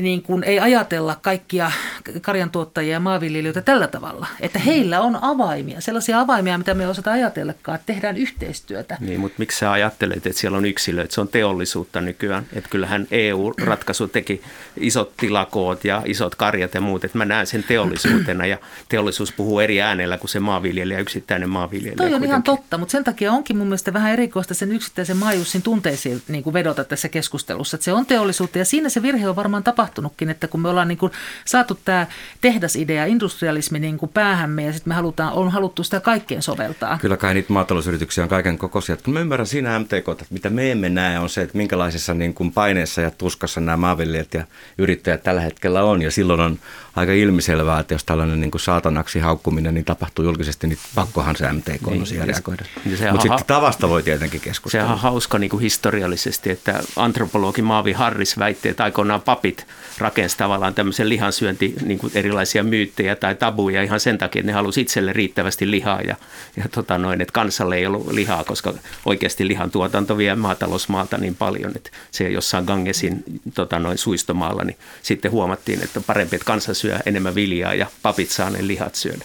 niin 0.00 0.22
kuin 0.22 0.44
ei 0.44 0.60
ajatella 0.60 1.18
kaikkia 1.22 1.72
karjantuottajia 2.20 2.92
ja 2.92 3.00
maanviljelijöitä 3.00 3.62
tällä 3.62 3.86
tavalla, 3.86 4.26
että 4.40 4.58
heillä 4.58 5.00
on 5.00 5.18
avaimia, 5.20 5.80
sellaisia 5.80 6.20
avaimia, 6.20 6.58
mitä 6.58 6.74
me 6.74 6.82
ei 6.82 6.90
osata 6.90 7.12
ajatellakaan, 7.12 7.76
että 7.76 7.86
tehdään 7.86 8.16
yhteistyötä. 8.16 8.96
Niin, 9.00 9.20
mutta 9.20 9.36
miksi 9.38 9.58
sä 9.58 9.72
ajattelet, 9.72 10.26
että 10.26 10.40
siellä 10.40 10.58
on 10.58 10.64
yksilöitä, 10.64 11.14
se 11.14 11.20
on 11.20 11.28
teollisuutta 11.28 12.00
nykyään, 12.00 12.46
että 12.52 12.70
kyllähän 12.70 13.06
EU-ratkaisu 13.10 14.08
teki 14.08 14.42
isot 14.76 15.12
tilakoot 15.16 15.84
ja 15.84 16.02
isot 16.04 16.34
karjat 16.34 16.74
ja 16.74 16.80
muut, 16.80 17.04
että 17.04 17.18
mä 17.18 17.24
näen 17.24 17.46
sen 17.46 17.62
teollisuutena 17.62 18.46
ja 18.46 18.58
teollisuus 18.88 19.32
puhuu 19.32 19.60
eri 19.60 19.82
äänellä 19.82 20.18
kuin 20.18 20.30
se 20.30 20.40
maanviljelijä, 20.40 20.98
yksittäinen 20.98 21.50
maanviljelijä. 21.50 21.96
Toi 21.96 22.06
on 22.06 22.10
kuitenkin. 22.10 22.28
ihan 22.28 22.42
totta, 22.42 22.78
mutta 22.78 22.92
sen 22.92 23.04
takia 23.04 23.32
onkin 23.32 23.56
mun 23.56 23.66
mielestä 23.66 23.92
vähän 23.92 24.12
erikoista 24.12 24.54
sen 24.54 24.72
yksittäisen 24.72 25.16
maajussin 25.16 25.62
tunteisiin 25.62 26.22
niin 26.28 26.44
kuin 26.44 26.54
vedota 26.54 26.84
tässä 26.84 27.08
keskustelussa, 27.08 27.74
että 27.74 27.84
se 27.84 27.92
on 27.92 28.06
teollisuutta 28.06 28.58
ja 28.58 28.64
siinä 28.64 28.88
se 28.88 29.02
virhe 29.02 29.28
on 29.28 29.36
varmaan 29.36 29.62
tapahtunut 29.62 29.81
tapahtunutkin, 29.82 30.30
että 30.30 30.48
kun 30.48 30.60
me 30.60 30.68
ollaan 30.68 30.88
niin 30.88 30.98
kuin 30.98 31.12
saatu 31.44 31.78
tämä 31.84 32.06
tehdasidea, 32.40 33.04
industrialismi 33.04 33.78
niin 33.78 33.98
kuin 33.98 34.10
päähämme 34.14 34.64
ja 34.64 34.72
sitten 34.72 34.90
me 34.90 34.94
halutaan, 34.94 35.32
on 35.32 35.50
haluttu 35.50 35.84
sitä 35.84 36.00
kaikkeen 36.00 36.42
soveltaa. 36.42 36.98
Kyllä 36.98 37.16
kai 37.16 37.34
niitä 37.34 37.52
maatalousyrityksiä 37.52 38.24
on 38.24 38.30
kaiken 38.30 38.58
kokoisia. 38.58 38.96
Kun 38.96 39.14
mä 39.14 39.20
ymmärrän 39.20 39.46
siinä 39.46 39.78
MTK, 39.78 40.08
että 40.08 40.24
mitä 40.30 40.50
me 40.50 40.70
emme 40.72 40.88
näe 40.88 41.18
on 41.18 41.28
se, 41.28 41.42
että 41.42 41.56
minkälaisessa 41.56 42.14
niin 42.14 42.34
kuin 42.34 42.52
paineessa 42.52 43.00
ja 43.00 43.10
tuskassa 43.10 43.60
nämä 43.60 43.76
maanviljelijät 43.76 44.34
ja 44.34 44.44
yrittäjät 44.78 45.22
tällä 45.22 45.40
hetkellä 45.40 45.82
on. 45.82 46.02
Ja 46.02 46.10
silloin 46.10 46.40
on 46.40 46.58
aika 46.96 47.12
ilmiselvää, 47.12 47.80
että 47.80 47.94
jos 47.94 48.04
tällainen 48.04 48.40
niin 48.40 48.50
kuin 48.50 48.60
saatanaksi 48.60 49.18
haukkuminen 49.20 49.74
niin 49.74 49.84
tapahtuu 49.84 50.24
julkisesti, 50.24 50.66
niin 50.66 50.78
pakkohan 50.94 51.36
se 51.36 51.52
MTK 51.52 51.86
on 51.86 51.92
niin, 51.92 52.06
siihen 52.06 52.28
reagoida. 52.28 52.64
Mutta 52.84 53.22
sitten 53.22 53.46
tavasta 53.46 53.88
voi 53.88 54.02
tietenkin 54.02 54.40
keskustella. 54.40 54.82
Sehän 54.84 54.94
on 54.94 55.02
hauska 55.02 55.38
niin 55.38 55.50
kuin 55.50 55.60
historiallisesti, 55.60 56.50
että 56.50 56.80
antropologi 56.96 57.62
Maavi 57.62 57.92
Harris 57.92 58.38
väitti, 58.38 58.68
että 58.68 58.84
aikoinaan 58.84 59.20
papit 59.20 59.66
rakensi 59.98 60.36
tavallaan 60.36 60.74
tämmöisen 60.74 61.08
lihansyönti 61.08 61.74
niin 61.84 61.98
kuin 61.98 62.12
erilaisia 62.14 62.64
myyttejä 62.64 63.16
tai 63.16 63.34
tabuja 63.34 63.82
ihan 63.82 64.00
sen 64.00 64.18
takia, 64.18 64.40
että 64.40 64.46
ne 64.46 64.52
halusi 64.52 64.80
itselle 64.80 65.12
riittävästi 65.12 65.70
lihaa 65.70 66.00
ja, 66.00 66.16
ja 66.56 66.64
tota 66.70 66.98
noin, 66.98 67.20
että 67.20 67.32
kansalle 67.32 67.76
ei 67.76 67.86
ollut 67.86 68.12
lihaa, 68.12 68.44
koska 68.44 68.74
oikeasti 69.06 69.48
lihan 69.48 69.70
tuotanto 69.70 70.18
vie 70.18 70.34
maatalousmaalta 70.34 71.18
niin 71.18 71.34
paljon, 71.34 71.72
että 71.76 71.90
se 72.10 72.28
jossain 72.28 72.64
Gangesin 72.64 73.24
tota 73.54 73.78
noin, 73.78 73.98
suistomaalla, 73.98 74.64
niin 74.64 74.76
sitten 75.02 75.30
huomattiin, 75.30 75.82
että 75.82 76.00
parempi, 76.00 76.36
että 76.36 76.46
kansa 76.46 76.74
syö 76.74 76.98
enemmän 77.06 77.34
viljaa 77.34 77.74
ja 77.74 77.86
papit 78.02 78.30
saa 78.30 78.50
ne 78.50 78.66
lihat 78.66 78.94
syödä. 78.94 79.24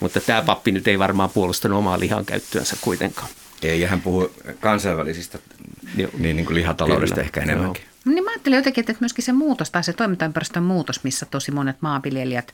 Mutta 0.00 0.20
tämä 0.20 0.42
pappi 0.42 0.72
nyt 0.72 0.88
ei 0.88 0.98
varmaan 0.98 1.30
puolustanut 1.30 1.78
omaa 1.78 2.00
lihan 2.00 2.24
käyttöönsä 2.24 2.76
kuitenkaan. 2.80 3.28
Ei, 3.62 3.80
ja 3.80 3.88
hän 3.88 4.00
puhuu 4.00 4.34
kansainvälisistä 4.60 5.38
Joo. 5.96 6.10
niin, 6.18 6.36
niin 6.36 6.46
kuin 6.46 6.54
lihataloudesta 6.54 7.14
Kyllä. 7.14 7.24
ehkä 7.24 7.40
enemmänkin. 7.40 7.82
Joo. 7.82 7.91
Niin 8.04 8.24
mä 8.24 8.30
ajattelin 8.30 8.56
jotenkin, 8.56 8.82
että 8.82 9.00
myöskin 9.00 9.24
se 9.24 9.32
muutos 9.32 9.70
tai 9.70 9.84
se 9.84 9.92
toimintaympäristön 9.92 10.62
muutos, 10.62 11.04
missä 11.04 11.26
tosi 11.26 11.50
monet 11.50 11.76
maanviljelijät 11.80 12.52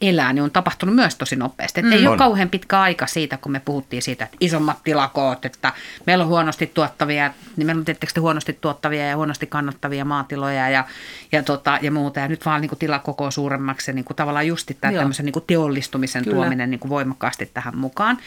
elää, 0.00 0.32
niin 0.32 0.42
on 0.42 0.50
tapahtunut 0.50 0.94
myös 0.94 1.14
tosi 1.14 1.36
nopeasti. 1.36 1.82
mm. 1.82 1.92
Ei 1.92 2.06
on. 2.06 2.08
ole 2.08 2.18
kauhean 2.18 2.50
pitkä 2.50 2.80
aika 2.80 3.06
siitä, 3.06 3.36
kun 3.36 3.52
me 3.52 3.60
puhuttiin 3.60 4.02
siitä, 4.02 4.24
että 4.24 4.36
isommat 4.40 4.78
tilakoot, 4.84 5.44
että 5.44 5.72
meillä 6.06 6.24
on 6.24 6.28
huonosti 6.30 6.66
tuottavia, 6.66 7.32
niin 7.56 7.66
meillä 7.66 7.80
on 7.80 7.84
tietysti 7.84 8.20
huonosti 8.20 8.58
tuottavia 8.60 9.06
ja 9.06 9.16
huonosti 9.16 9.46
kannattavia 9.46 10.04
maatiloja 10.04 10.70
ja, 10.70 10.84
ja, 11.32 11.42
tota, 11.42 11.78
ja 11.82 11.90
muuta. 11.90 12.20
Ja 12.20 12.28
nyt 12.28 12.46
vaan 12.46 12.60
niin 12.60 12.68
kuin 12.68 12.78
tilakoko 12.78 13.30
suuremmaksi 13.30 13.92
niin 13.92 14.04
kuin 14.04 14.16
tavallaan 14.16 14.46
justi 14.46 14.76
tämä 14.80 14.98
tämmöisen 14.98 15.24
niin 15.24 15.32
kuin 15.32 15.44
teollistumisen 15.46 16.24
Kyllä. 16.24 16.34
tuominen 16.34 16.70
niin 16.70 16.80
kuin 16.80 16.90
voimakkaasti 16.90 17.50
tähän 17.54 17.76
mukaan. 17.76 18.18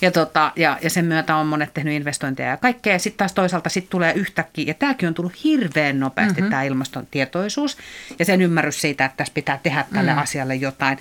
Ja, 0.00 0.10
tota, 0.10 0.52
ja, 0.56 0.78
ja 0.82 0.90
sen 0.90 1.04
myötä 1.04 1.36
on 1.36 1.46
monet 1.46 1.74
tehnyt 1.74 1.94
investointeja 1.94 2.48
ja 2.48 2.56
kaikkea. 2.56 2.98
Sitten 2.98 3.18
taas 3.18 3.32
toisaalta 3.32 3.68
sit 3.68 3.90
tulee 3.90 4.12
yhtäkkiä, 4.12 4.64
ja 4.66 4.74
tämäkin 4.74 5.08
on 5.08 5.14
tullut 5.14 5.44
hirveän 5.44 6.00
nopeasti 6.00 6.40
mm-hmm. 6.40 6.50
tämä 6.50 6.62
ilmaston 6.62 7.06
tietoisuus 7.10 7.78
ja 8.18 8.24
sen 8.24 8.42
ymmärrys 8.42 8.80
siitä, 8.80 9.04
että 9.04 9.16
tässä 9.16 9.34
pitää 9.34 9.60
tehdä 9.62 9.84
tälle 9.94 10.12
mm. 10.12 10.18
asialle 10.18 10.54
jotain. 10.54 10.98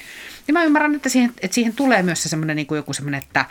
Niin 0.48 0.54
mä 0.54 0.64
ymmärrän, 0.64 0.96
että 0.96 1.10
siihen, 1.10 1.34
että 1.42 1.56
siihen 1.56 1.74
tulee 1.76 2.04
myös 2.04 2.24
se 2.24 2.30
semmoinen 2.30 2.56
niin 2.56 2.68
joku 2.76 2.94
semmoinen, 2.94 3.22
että 3.24 3.46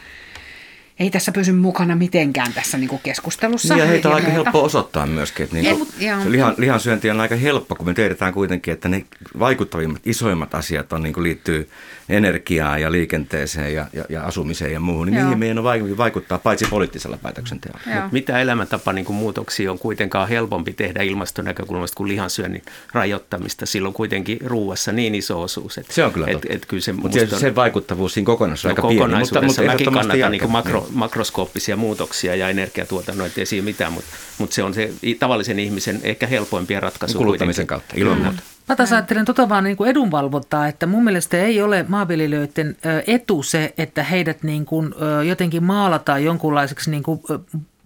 ei 1.00 1.10
tässä 1.10 1.32
pysy 1.32 1.52
mukana 1.52 1.96
mitenkään 1.96 2.52
tässä 2.52 2.78
niin 2.78 2.88
kuin 2.88 3.00
keskustelussa. 3.04 3.74
Niin 3.74 3.82
ja 3.82 3.86
heitä 3.90 4.08
on 4.08 4.12
ja 4.12 4.16
aika 4.16 4.28
muuta. 4.28 4.42
helppo 4.44 4.62
osoittaa 4.64 5.06
myöskin. 5.06 5.44
Että 5.44 5.56
niin 5.56 5.76
kuin, 5.76 5.88
se 6.22 6.30
lihan, 6.32 6.54
lihansyönti 6.58 7.10
on 7.10 7.20
aika 7.20 7.36
helppo, 7.36 7.74
kun 7.74 7.86
me 7.86 7.94
tiedetään 7.94 8.32
kuitenkin, 8.32 8.74
että 8.74 8.88
ne 8.88 9.04
vaikuttavimmat, 9.38 10.06
isoimmat 10.06 10.54
asiat 10.54 10.92
on, 10.92 11.02
niin 11.02 11.12
kuin 11.12 11.24
liittyy 11.24 11.68
energiaan 12.08 12.80
ja 12.82 12.92
liikenteeseen 12.92 13.74
ja, 13.74 13.86
ja, 13.92 14.04
ja 14.08 14.22
asumiseen 14.24 14.72
ja 14.72 14.80
muuhun. 14.80 15.06
Niin 15.06 15.14
Joo. 15.14 15.24
niihin 15.24 15.38
meidän 15.38 15.58
on 15.58 15.64
vaikea 15.64 15.96
vaikuttaa 15.96 16.38
paitsi 16.38 16.66
poliittisella 16.70 17.16
päätöksenteolla. 17.22 17.80
Mitä 18.12 18.40
elämäntapa 18.40 18.92
niin 18.92 19.12
muutoksia 19.12 19.70
on 19.72 19.78
kuitenkaan 19.78 20.28
helpompi 20.28 20.72
tehdä 20.72 21.02
ilmastonäkökulmasta 21.02 21.96
kuin 21.96 22.08
lihansyönnin 22.08 22.62
rajoittamista. 22.92 23.66
Silloin 23.66 23.94
kuitenkin 23.94 24.38
ruuassa 24.44 24.92
niin 24.92 25.14
iso 25.14 25.42
osuus. 25.42 25.78
Että, 25.78 25.94
Se 25.94 26.04
on 26.04 26.12
kyllä 26.12 26.26
et, 26.26 26.32
totta. 26.32 26.48
et, 26.50 26.66
kyllä 26.66 26.80
se 26.80 26.92
Mutta 26.92 27.18
on- 27.34 27.40
se 27.40 27.54
vaikuttavuus 27.54 28.14
siinä 28.14 28.26
kokonaisuudessa 28.26 28.68
on 28.68 28.82
No 28.82 28.88
aika 28.88 29.08
pieni. 29.08 29.20
mutta, 29.20 29.42
mutta 29.42 29.62
mäkin 29.62 29.92
kannatan 29.92 30.30
niin 30.32 30.50
makro, 30.50 30.86
makroskooppisia 30.92 31.76
muutoksia 31.76 32.34
ja 32.34 32.48
energiatuotannon, 32.48 33.26
ettei 33.26 33.46
siinä 33.46 33.64
mitään, 33.64 33.92
mutta, 33.92 34.10
mutta 34.38 34.54
se 34.54 34.62
on 34.62 34.74
se 34.74 34.90
tavallisen 35.18 35.58
ihmisen 35.58 36.00
ehkä 36.02 36.26
helpoimpia 36.26 36.80
ratkaisuja. 36.80 37.18
Kuluttamisen 37.18 37.66
kuitenkin. 37.66 37.94
kautta, 37.94 37.94
ilman 37.96 38.22
muuta. 38.22 38.42
Mä 38.68 38.76
taas 38.76 38.92
ajattelen 38.92 39.24
tota 39.24 39.48
vaan 39.48 39.64
niin 39.64 39.76
kuin 39.76 39.90
edunvalvontaa, 39.90 40.68
että 40.68 40.86
mun 40.86 41.04
mielestä 41.04 41.36
ei 41.36 41.62
ole 41.62 41.84
maanviljelijöiden 41.88 42.76
etu 43.06 43.42
se, 43.42 43.74
että 43.78 44.02
heidät 44.02 44.42
niin 44.42 44.66
kuin, 44.66 44.94
jotenkin 45.28 45.64
maalataan 45.64 46.24
jonkunlaiseksi 46.24 46.90
niin 46.90 47.02
kuin, 47.02 47.20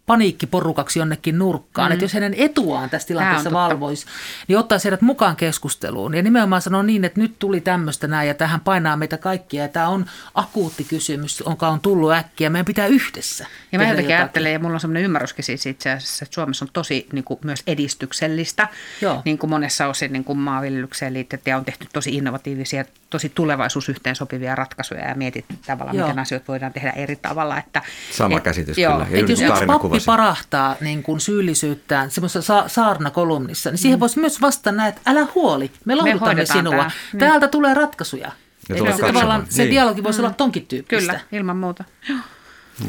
paniikkiporukaksi 0.07 0.99
jonnekin 0.99 1.38
nurkkaan. 1.38 1.90
Mm. 1.90 1.93
Että 1.93 2.05
jos 2.05 2.14
heidän 2.14 2.35
etuaan 2.37 2.90
tässä 2.90 3.09
tilanteessa 3.09 3.53
valvoisi, 3.53 4.07
niin 4.49 4.59
ottaisi 4.59 4.85
heidät 4.85 5.03
mukaan 5.03 5.37
keskusteluun. 5.37 6.14
Ja 6.14 6.23
nimenomaan 6.23 6.62
sanoo 6.62 6.83
niin, 6.83 7.05
että 7.05 7.21
nyt 7.21 7.35
tuli 7.38 7.61
tämmöistä 7.61 8.07
näin 8.07 8.29
ja 8.29 8.35
tähän 8.35 8.61
painaa 8.61 8.97
meitä 8.97 9.17
kaikkia. 9.17 9.62
Ja 9.62 9.69
tämä 9.69 9.88
on 9.88 10.07
akuutti 10.35 10.85
kysymys, 10.85 11.43
jonka 11.47 11.69
on 11.69 11.81
tullut 11.81 12.12
äkkiä. 12.12 12.51
Meidän 12.51 12.64
pitää 12.64 12.87
yhdessä 12.87 13.47
Ja 13.73 13.79
mä 13.79 13.88
jotenkin 13.88 14.17
ajattelen, 14.17 14.53
ja 14.53 14.59
mulla 14.59 14.75
on 14.75 14.81
sellainen 14.81 15.03
ymmärryskin 15.05 15.45
siis 15.45 15.67
itse 15.67 15.90
asiassa, 15.90 16.25
että 16.25 16.35
Suomessa 16.35 16.64
on 16.64 16.69
tosi 16.73 17.07
niin 17.12 17.25
kuin, 17.25 17.40
myös 17.45 17.62
edistyksellistä, 17.67 18.69
Joo. 19.01 19.23
niin 19.25 19.38
kuin 19.38 19.51
monessa 19.51 19.87
osin 19.87 20.12
niin 20.12 20.25
kuin 20.25 20.38
maanviljelykseen 20.38 21.14
liittyen, 21.14 21.43
ja 21.47 21.57
on 21.57 21.64
tehty 21.64 21.88
tosi 21.93 22.17
innovatiivisia, 22.17 22.85
tosi 23.11 23.33
tulevaisuusyhteen 23.35 24.17
sopivia 24.17 24.55
ratkaisuja 24.55 25.09
ja 25.09 25.14
mietitty 25.14 25.55
tavallaan, 25.67 25.97
Joo. 25.97 26.07
miten 26.09 26.23
asioita 26.23 26.45
voidaan 26.49 26.73
tehdä 26.73 26.90
eri 26.90 27.17
tavalla. 27.17 27.59
Että, 27.59 27.83
Sama 28.12 28.37
et- 28.37 28.43
käsitys 28.43 28.79
joo, 28.79 28.93
kyllä. 28.93 29.07
Ja 29.11 29.19
Että 29.19 29.33
yksi 29.33 29.45
jos 29.45 29.53
yksi 29.53 29.67
kuvasi. 29.94 30.07
parahtaa 30.07 30.76
niin 30.80 31.02
kuin 31.02 31.20
syyllisyyttään 31.20 32.11
semmoisessa 32.11 32.42
sa- 32.42 32.68
saarnakolumnissa, 32.68 33.70
niin 33.70 33.74
Mm. 33.78 33.83
siihen 33.83 34.00
voisi 34.00 34.18
myös 34.20 34.40
vastata 34.40 34.72
näin, 34.72 34.88
että 34.88 35.11
älä 35.11 35.26
huoli, 35.35 35.70
me 35.85 35.94
lohdutamme 35.94 36.26
hoidetaan 36.26 36.59
sinua. 36.59 36.90
Niin. 37.12 37.18
Täältä 37.20 37.48
tulee 37.48 37.74
ratkaisuja. 37.74 38.33
Ja 38.68 38.76
Eli 38.76 38.92
se, 38.92 39.07
tavallaan 39.07 39.46
se 39.48 39.62
Niin. 39.62 39.70
dialogi 39.70 40.04
voisi 40.04 40.20
olla 40.20 40.30
tonkin 40.30 40.66
tyyppistä. 40.66 41.12
Kyllä, 41.12 41.20
ilman 41.33 41.57
muuta. 41.57 41.85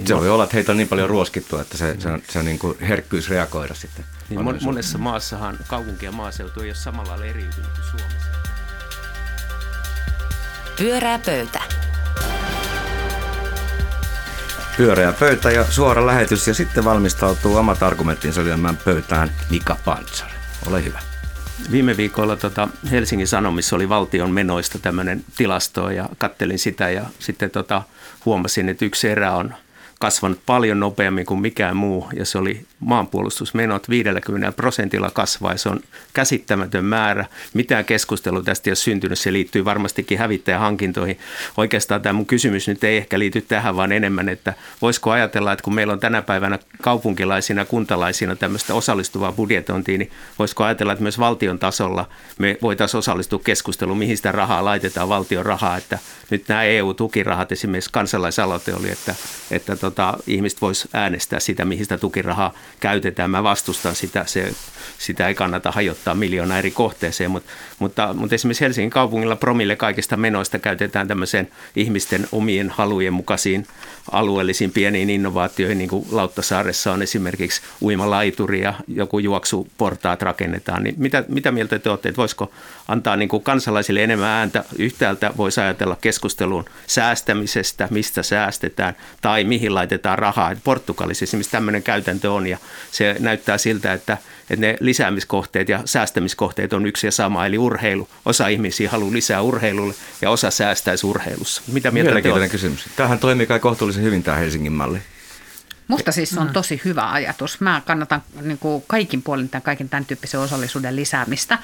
Se 0.06 0.16
voi 0.16 0.30
olla, 0.30 0.44
että 0.44 0.58
heitä 0.58 0.72
on 0.72 0.78
niin 0.78 0.88
paljon 0.88 1.10
ruoskittu, 1.10 1.58
että 1.58 1.78
se, 1.78 1.96
se, 2.00 2.10
on, 2.10 2.22
se 2.30 2.40
on 2.40 2.46
niin 2.46 2.60
kuin 2.60 2.80
herkkyys 2.80 3.30
reagoida 3.30 3.74
sitten. 3.74 4.06
Niin 4.30 4.44
mon, 4.44 4.58
monessa 4.62 4.98
maassahan 4.98 5.58
kaupunki 5.68 6.06
ja 6.06 6.12
maaseutu 6.12 6.60
ei 6.62 6.68
ole 6.70 6.76
samalla 6.76 7.10
lailla 7.10 7.26
eriytynyt 7.26 7.70
kuin 7.76 7.86
Suomessa. 7.92 8.30
Pyörää 10.78 11.20
pöytä. 11.26 11.62
Pyöreä 14.78 15.14
pöytä 15.14 15.52
ja 15.52 15.64
suora 15.64 16.06
lähetys 16.06 16.48
ja 16.48 16.54
sitten 16.54 16.86
valmistautuu 16.86 17.56
omat 17.56 17.84
argumenttinsa 17.84 18.44
lyömään 18.44 18.78
pöytään 18.78 19.32
Mika 19.50 19.78
Pantsar. 19.86 20.30
Ole 20.68 20.84
hyvä. 20.86 21.00
Viime 21.72 21.98
viikolla 21.98 22.36
tota 22.36 22.68
Helsingin 22.92 23.28
Sanomissa 23.28 23.76
oli 23.76 23.90
valtion 23.90 24.32
menoista 24.32 24.80
tämmöinen 24.80 25.26
tilasto 25.38 25.90
ja 25.90 26.10
kattelin 26.18 26.60
sitä 26.60 26.90
ja 26.90 27.06
sitten 27.20 27.52
tota 27.52 27.82
huomasin, 28.26 28.70
että 28.70 28.86
yksi 28.86 29.10
erä 29.10 29.36
on 29.36 29.54
kasvanut 30.00 30.40
paljon 30.46 30.80
nopeammin 30.80 31.26
kuin 31.26 31.40
mikään 31.40 31.78
muu 31.78 32.10
ja 32.16 32.26
se 32.26 32.38
oli 32.38 32.66
maanpuolustusmenot 32.80 33.90
50 33.90 34.52
prosentilla 34.52 35.10
kasvaa 35.10 35.58
se 35.58 35.70
on 35.70 35.80
käsittämätön 36.14 36.86
määrä. 36.86 37.26
Mitään 37.54 37.86
keskustelua 37.86 38.44
tästä 38.44 38.70
ei 38.70 38.76
syntynyt, 38.76 39.20
se 39.20 39.34
liittyy 39.34 39.66
varmastikin 39.66 40.20
hävittäjähankintoihin. 40.20 41.20
Oikeastaan 41.58 42.02
tämä 42.02 42.14
mun 42.14 42.26
kysymys 42.26 42.68
nyt 42.68 42.84
ei 42.84 42.98
ehkä 42.98 43.20
liity 43.20 43.42
tähän, 43.42 43.76
vaan 43.76 43.92
enemmän, 43.92 44.30
että 44.30 44.54
voisiko 44.82 45.12
ajatella, 45.12 45.52
että 45.52 45.64
kun 45.64 45.76
meillä 45.76 45.94
on 45.94 46.00
tänä 46.00 46.22
päivänä 46.22 46.60
kaupunkilaisina, 46.82 47.66
kuntalaisina 47.66 48.36
tämmöistä 48.36 48.74
osallistuvaa 48.74 49.32
budjetointia, 49.32 49.98
niin 49.98 50.12
voisiko 50.40 50.64
ajatella, 50.64 50.94
että 50.94 51.04
myös 51.04 51.20
valtion 51.20 51.60
tasolla 51.60 52.10
me 52.40 52.58
voitaisiin 52.62 53.00
osallistua 53.00 53.40
keskusteluun, 53.44 53.98
mihin 53.98 54.18
sitä 54.18 54.32
rahaa 54.32 54.66
laitetaan, 54.66 55.10
valtion 55.10 55.46
rahaa, 55.46 55.78
että 55.78 56.00
nyt 56.30 56.48
nämä 56.48 56.64
EU-tukirahat, 56.64 57.52
esimerkiksi 57.52 57.90
kansalaisaloite 57.94 58.74
oli, 58.74 58.92
että, 58.92 59.16
että 59.52 59.76
tota, 59.76 60.18
ihmiset 60.28 60.62
vois 60.62 60.88
äänestää 60.94 61.40
sitä, 61.40 61.66
mihin 61.66 61.86
sitä 61.86 61.98
tukirahaa 61.98 62.54
käytetään. 62.80 63.30
Mä 63.30 63.44
vastustan 63.44 63.96
sitä, 63.96 64.24
se, 64.28 64.54
sitä 64.98 65.28
ei 65.28 65.36
kannata 65.36 65.72
hajottaa 65.72 66.16
miljoona 66.16 66.58
eri 66.58 66.72
kohteeseen, 66.72 67.32
mutta, 67.32 67.52
mutta, 67.80 68.14
mutta 68.14 68.36
esimerkiksi 68.36 68.64
Helsingin 68.64 68.90
kaupungilla 68.90 69.36
promille 69.36 69.76
kaikista 69.76 70.18
menoista 70.18 70.60
käytetään 70.60 71.08
tämmöiseen 71.08 71.52
ihmisten 71.76 72.28
omien 72.32 72.70
halujen 72.70 73.14
mukaisiin 73.14 73.68
alueellisiin 74.12 74.72
pieniin 74.72 75.10
innovaatioihin, 75.10 75.78
niin 75.78 75.90
kuin 75.90 76.06
Lauttasaaressa 76.12 76.92
on 76.92 77.02
esimerkiksi 77.02 77.62
uimalaituri 77.82 78.62
ja 78.62 78.74
joku 78.88 79.20
juoksuportaat 79.20 80.22
rakennetaan. 80.22 80.84
Niin 80.84 80.96
mitä, 80.98 81.24
mitä 81.28 81.52
mieltä 81.52 81.80
te 81.80 81.90
olette, 81.90 82.10
että 82.10 82.20
voisiko 82.20 82.52
antaa 82.88 83.16
niin 83.16 83.30
kuin 83.30 83.44
kansalaisille 83.44 84.04
enemmän 84.04 84.30
ääntä? 84.30 84.64
Yhtäältä 84.78 85.32
voisi 85.38 85.62
ajatella 85.62 85.98
keskusteluun 86.02 86.66
säästämisestä, 86.88 87.88
mistä 87.92 88.24
säästetään 88.24 88.96
tai 89.22 89.44
mihin 89.44 89.76
laitetaan 89.76 90.20
rahaa. 90.20 90.52
Et 90.52 90.60
Portugalissa 90.64 91.24
esimerkiksi 91.24 91.52
tämmöinen 91.52 91.84
käytäntö 91.84 92.32
on 92.32 92.48
ja 92.48 92.58
se 92.92 93.16
näyttää 93.20 93.58
siltä, 93.58 93.94
että, 93.94 94.18
että 94.50 94.66
ne 94.66 94.78
lisäämiskohteet 94.80 95.70
ja 95.70 95.82
säästämiskohteet 95.86 96.74
on 96.74 96.86
yksi 96.86 97.08
ja 97.08 97.12
sama, 97.12 97.46
eli 97.46 97.58
urheilu. 97.58 98.08
Osa 98.26 98.48
ihmisiä 98.48 98.90
haluaa 98.90 99.14
lisää 99.14 99.42
urheilulle 99.42 99.94
ja 100.22 100.30
osa 100.30 100.52
säästäisi 100.52 101.08
urheilussa. 101.08 101.62
Mitä 101.68 101.92
mieltä 101.92 102.22
te 102.22 102.34
olette? 102.34 102.50
kysymys. 102.50 102.86
Tämähän 102.96 103.20
toimii 103.20 103.48
kai 103.48 103.60
kohtuullisen 103.96 104.04
hyvin 104.04 104.24
tämä 104.24 104.38
Helsingin 104.38 104.74
malli. 104.74 105.02
Musta 105.88 106.12
siis 106.12 106.38
on 106.38 106.50
tosi 106.50 106.82
hyvä 106.86 107.12
ajatus. 107.12 107.62
Mä 107.62 107.82
kannatan 107.86 108.24
niin 108.42 108.58
kuin 108.58 108.84
kaikin 108.88 109.22
puolin 109.22 109.50
tämän, 109.50 109.62
kaiken 109.62 109.90
tämän 109.90 110.06
tyyppisen 110.06 110.40
osallisuuden 110.40 110.96
lisäämistä. 110.96 111.60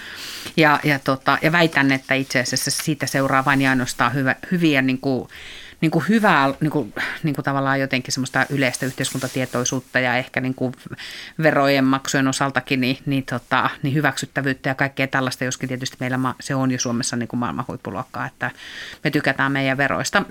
Ja, 0.58 0.80
ja, 0.84 1.00
tota, 1.00 1.38
ja 1.41 1.52
väitän, 1.52 1.91
että 1.91 2.13
itse 2.13 2.39
asiassa 2.39 2.72
siitä 2.72 3.08
seuraa 3.08 3.46
vain 3.46 3.62
ja 3.62 3.70
ainoastaan 3.70 4.13
hyvä, 4.13 4.36
hyviä 4.52 4.82
niin 4.82 4.98
kuin, 4.98 5.30
niin 5.82 5.91
kuin 5.91 6.06
hyvää 6.10 6.54
niin 6.62 6.72
kuin, 6.72 6.94
niin 7.24 7.36
kuin 7.36 7.46
tavallaan 7.46 7.80
jotenkin 7.80 8.13
semmoista 8.13 8.46
yleistä 8.50 8.86
yhteiskuntatietoisuutta 8.86 10.00
ja 10.00 10.17
ehkä 10.17 10.41
niin 10.41 10.56
kuin 10.56 10.74
verojen 11.44 11.84
maksujen 11.84 12.28
osaltakin 12.28 12.82
niin, 12.82 12.98
niin, 13.06 13.26
tota, 13.26 13.70
niin 13.84 13.94
hyväksyttävyyttä 13.94 14.70
ja 14.70 14.76
kaikkea 14.76 15.08
tällaista, 15.08 15.44
joskin 15.44 15.70
tietysti 15.70 15.98
meillä 16.00 16.17
ma- 16.17 16.36
se 16.39 16.56
on 16.56 16.72
jo 16.72 16.80
Suomessa 16.80 17.15
niin 17.15 17.28
kuin 17.28 17.39
maailman 17.39 17.65
huippuluokkaa, 17.67 18.26
että 18.26 18.52
me 19.04 19.12
tykätään 19.12 19.52
meidän 19.52 19.78
veroista. 19.78 20.24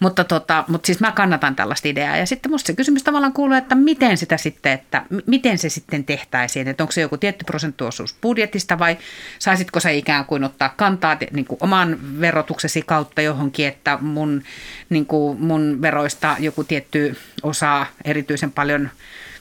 Mutta, 0.00 0.24
tota, 0.24 0.64
mutta 0.68 0.86
siis 0.86 1.00
mä 1.00 1.12
kannatan 1.12 1.56
tällaista 1.56 1.88
ideaa. 1.88 2.16
Ja 2.16 2.26
sitten 2.26 2.52
musta 2.52 2.66
se 2.66 2.72
kysymys 2.72 3.02
tavallaan 3.02 3.32
kuuluu, 3.32 3.56
että 3.56 3.74
miten 3.74 4.16
sitä 4.16 4.36
sitten, 4.36 4.72
että 4.72 5.02
miten 5.26 5.58
se 5.58 5.68
sitten 5.68 6.04
tehtäisiin. 6.04 6.68
Että 6.68 6.82
onko 6.82 6.92
se 6.92 7.00
joku 7.00 7.16
tietty 7.16 7.44
prosenttiosuus 7.44 8.16
budjetista 8.22 8.78
vai 8.78 8.98
saisitko 9.38 9.80
sä 9.80 9.90
ikään 9.90 10.24
kuin 10.24 10.44
ottaa 10.44 10.74
kantaa 10.76 11.16
niin 11.32 11.44
kuin 11.44 11.58
oman 11.60 12.20
verotuksesi 12.20 12.82
kautta 12.82 13.22
johonkin, 13.22 13.66
että 13.66 13.98
mun, 14.00 14.42
niin 14.90 15.06
kuin 15.06 15.40
mun 15.40 15.78
veroista 15.82 16.36
joku 16.38 16.64
tietty 16.64 17.16
osa 17.42 17.86
erityisen 18.04 18.52
paljon 18.52 18.90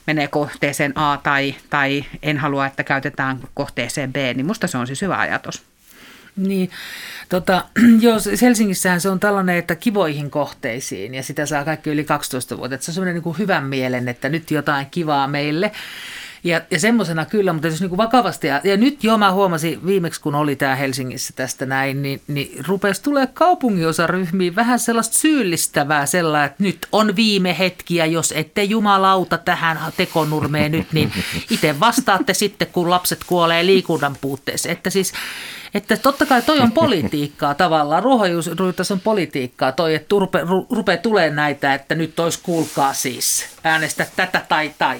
menee 0.07 0.27
kohteeseen 0.27 0.97
A 0.97 1.17
tai, 1.17 1.55
tai 1.69 2.05
en 2.23 2.37
halua, 2.37 2.65
että 2.65 2.83
käytetään 2.83 3.39
kohteeseen 3.53 4.13
B, 4.13 4.15
niin 4.15 4.45
musta 4.45 4.67
se 4.67 4.77
on 4.77 4.87
siis 4.87 5.01
hyvä 5.01 5.17
ajatus. 5.17 5.63
Niin, 6.35 6.71
tota, 7.29 7.65
joo, 8.01 8.19
se- 8.19 8.37
Helsingissähän 8.41 9.01
se 9.01 9.09
on 9.09 9.19
tällainen, 9.19 9.57
että 9.57 9.75
kivoihin 9.75 10.31
kohteisiin 10.31 11.13
ja 11.15 11.23
sitä 11.23 11.45
saa 11.45 11.65
kaikki 11.65 11.89
yli 11.89 12.03
12 12.03 12.57
vuotta. 12.57 12.77
Se 12.79 12.91
on 12.91 12.95
semmoinen 12.95 13.21
niin 13.23 13.37
hyvän 13.37 13.63
mielen, 13.63 14.07
että 14.07 14.29
nyt 14.29 14.51
jotain 14.51 14.87
kivaa 14.91 15.27
meille. 15.27 15.71
Ja, 16.45 16.61
ja 16.71 16.79
semmoisena 16.79 17.25
kyllä, 17.25 17.53
mutta 17.53 17.67
jos 17.67 17.81
niin 17.81 17.97
vakavasti, 17.97 18.47
ja, 18.47 18.61
ja 18.63 18.77
nyt 18.77 19.03
jo 19.03 19.17
mä 19.17 19.31
huomasin 19.31 19.85
viimeksi, 19.85 20.21
kun 20.21 20.35
oli 20.35 20.55
tämä 20.55 20.75
Helsingissä 20.75 21.33
tästä 21.35 21.65
näin, 21.65 22.01
niin, 22.01 22.21
niin 22.27 22.65
rupesi 22.67 23.03
tulee 23.03 23.27
kaupunginosaryhmiin 23.27 24.55
vähän 24.55 24.79
sellaista 24.79 25.15
syyllistävää 25.15 26.05
sellaista, 26.05 26.45
että 26.45 26.63
nyt 26.63 26.87
on 26.91 27.15
viime 27.15 27.59
hetkiä, 27.59 28.05
jos 28.05 28.33
ette 28.37 28.63
jumalauta 28.63 29.37
tähän 29.37 29.79
tekonurmeen 29.97 30.71
nyt, 30.71 30.93
niin 30.93 31.11
itse 31.49 31.79
vastaatte 31.79 32.33
sitten, 32.33 32.67
kun 32.67 32.89
lapset 32.89 33.23
kuolee 33.27 33.65
liikunnan 33.65 34.17
puutteeseen. 34.21 34.73
Että 34.73 34.89
siis 34.89 35.13
että 35.73 35.97
totta 35.97 36.25
kai 36.25 36.41
toi 36.41 36.59
on 36.59 36.71
politiikkaa 36.71 37.53
tavallaan, 37.53 38.03
ruohonjuuritason 38.03 38.95
on 38.95 39.01
politiikkaa 39.01 39.71
toi, 39.71 39.95
että 39.95 40.15
rupe, 40.69 40.97
tulee 40.97 41.29
näitä, 41.29 41.73
että 41.73 41.95
nyt 41.95 42.19
olisi 42.19 42.39
kuulkaa 42.43 42.93
siis, 42.93 43.45
äänestä 43.63 44.07
tätä 44.15 44.41
tai 44.49 44.71
tai. 44.77 44.99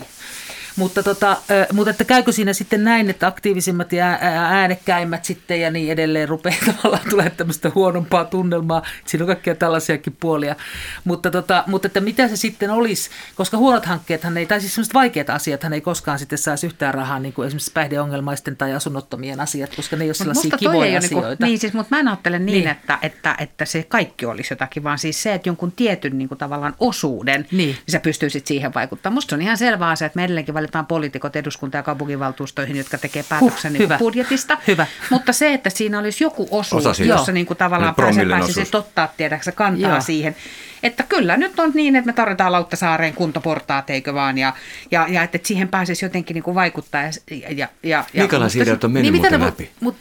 Mutta, 0.76 1.04
tota, 1.04 1.38
mutta 1.74 1.92
että 1.92 2.04
käykö 2.04 2.32
siinä 2.32 2.54
sitten 2.54 2.84
näin, 2.84 3.10
että 3.10 3.28
aktiivisimmat 3.28 3.94
ja 3.94 4.18
äänekkäimmät 4.32 5.26
sitten 5.26 5.62
ja 5.62 5.72
niin 5.72 5.92
edelleen 5.92 6.30
rupeaa 6.30 6.58
tavallaan 6.76 7.10
tulee 7.10 7.30
tämmöistä 7.30 7.72
huonompaa 7.76 8.26
tunnelmaa. 8.26 8.82
Siinä 9.06 9.24
on 9.24 9.28
kaikkia 9.28 9.56
tällaisiakin 9.56 10.18
puolia. 10.20 10.56
Mutta, 11.04 11.32
tota, 11.32 11.64
mutta 11.68 11.88
että 11.88 12.02
mitä 12.02 12.28
se 12.28 12.36
sitten 12.36 12.70
olisi, 12.70 13.10
koska 13.36 13.58
huonot 13.58 13.86
hankkeethan 13.86 14.38
ei, 14.38 14.46
tai 14.46 14.62
siis 14.62 14.76
sellaiset 14.76 14.94
vaikeat 14.94 15.30
asiat, 15.30 15.64
hän 15.64 15.74
ei 15.74 15.82
koskaan 15.82 16.20
sitten 16.20 16.38
saisi 16.38 16.68
yhtään 16.68 16.94
rahaa, 16.94 17.20
niin 17.20 17.34
kuin 17.34 17.48
esimerkiksi 17.48 17.72
päihdeongelmaisten 17.74 18.58
tai 18.58 18.74
asunnottomien 18.74 19.40
asiat, 19.40 19.76
koska 19.76 19.96
ne 19.96 20.04
ei 20.04 20.10
ole 20.10 20.14
sellaisia 20.14 20.58
kivoja 20.58 20.86
ei 20.86 20.98
asioita. 20.98 21.28
Niin, 21.28 21.38
kuin, 21.38 21.48
niin 21.48 21.60
siis, 21.60 21.74
mutta 21.74 21.96
mä 21.96 22.00
en 22.00 22.08
ajattele 22.08 22.40
niin, 22.40 22.46
niin. 22.46 22.68
Että, 22.68 23.00
että, 23.02 23.36
että 23.40 23.66
se 23.66 23.84
kaikki 23.84 24.26
olisi 24.26 24.54
jotakin, 24.54 24.84
vaan 24.84 25.00
siis 25.00 25.24
se, 25.24 25.34
että 25.34 25.50
jonkun 25.50 25.72
tietyn 25.72 26.18
niin 26.18 26.28
kuin 26.28 26.38
tavallaan 26.38 26.76
osuuden, 26.80 27.48
niin, 27.52 27.58
niin 27.58 27.78
sä 27.92 28.00
pystyisit 28.00 28.48
siihen 28.48 28.74
vaikuttamaan. 28.74 29.14
Musta 29.14 29.36
on 29.36 29.42
ihan 29.42 29.58
selvä 29.58 29.90
asia, 29.90 30.06
että 30.06 30.18
me 30.18 30.26
valitaan 30.66 30.86
poliitikot 30.86 31.36
eduskunta- 31.36 31.78
ja 31.78 31.84
kaupunginvaltuustoihin, 31.84 32.76
jotka 32.76 32.98
tekee 32.98 33.24
päätöksen 33.30 33.74
niin 33.74 33.84
hyvä. 33.84 33.98
budjetista. 33.98 34.58
Hyvä. 34.68 34.88
Mutta 35.10 35.34
se, 35.34 35.54
että 35.54 35.70
siinä 35.70 36.00
olisi 36.00 36.24
joku 36.24 36.48
osuus, 36.52 36.86
Osa 36.86 37.04
jossa 37.04 37.32
niin 37.32 37.46
kuin 37.46 37.58
tavallaan 37.58 37.96
pääsee, 37.96 38.26
pääsisi 38.26 38.78
ottaa, 38.78 39.14
tiedäksä, 39.18 39.52
kantaa 39.52 39.92
Joo. 39.92 40.02
siihen. 40.02 40.36
Että 40.84 41.04
kyllä 41.04 41.38
nyt 41.38 41.60
on 41.60 41.72
niin, 41.74 41.96
että 41.96 42.06
me 42.06 42.14
tarvitaan 42.14 42.52
Lauttasaareen 42.52 43.14
kuntoportaat, 43.14 43.90
eikö 43.90 44.14
vaan, 44.14 44.38
ja, 44.38 44.54
ja, 44.92 45.08
ja 45.10 45.24
että 45.24 45.40
siihen 45.44 45.68
pääsisi 45.68 46.06
jotenkin 46.06 46.34
niin 46.34 46.44
kuin 46.44 46.56
vaikuttaa. 46.56 47.02
Ja, 47.02 47.10
ja, 47.56 47.68
ja, 47.84 48.06
Minkälaisia 48.14 48.64
ideat 48.64 48.84
on 48.84 48.92
mennyt 48.92 49.14
niin, 49.14 49.42
läpi? 49.42 49.72
Mut, 49.80 49.96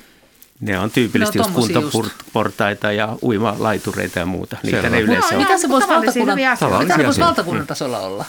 ne 0.61 0.79
on 0.79 0.91
tyypillisesti 0.91 1.39
no, 1.39 1.45
just 1.45 1.73
kuntoportaita 1.73 2.93
ja 2.93 3.17
uimalaitureita 3.23 4.19
ja 4.19 4.27
muuta. 4.27 4.57
Niitä 4.63 4.91
ne 4.91 5.01
yleensä 5.01 5.35
no, 5.35 5.39
on. 5.39 5.43
Mitä 5.43 5.59
se 5.59 5.69
voisi 5.69 5.89
valtakunnan, 5.89 6.39
mitä 6.79 7.05
voisi 7.05 7.21
valtakunnan 7.21 7.67
tasolla 7.67 7.99
olla? 7.99 8.25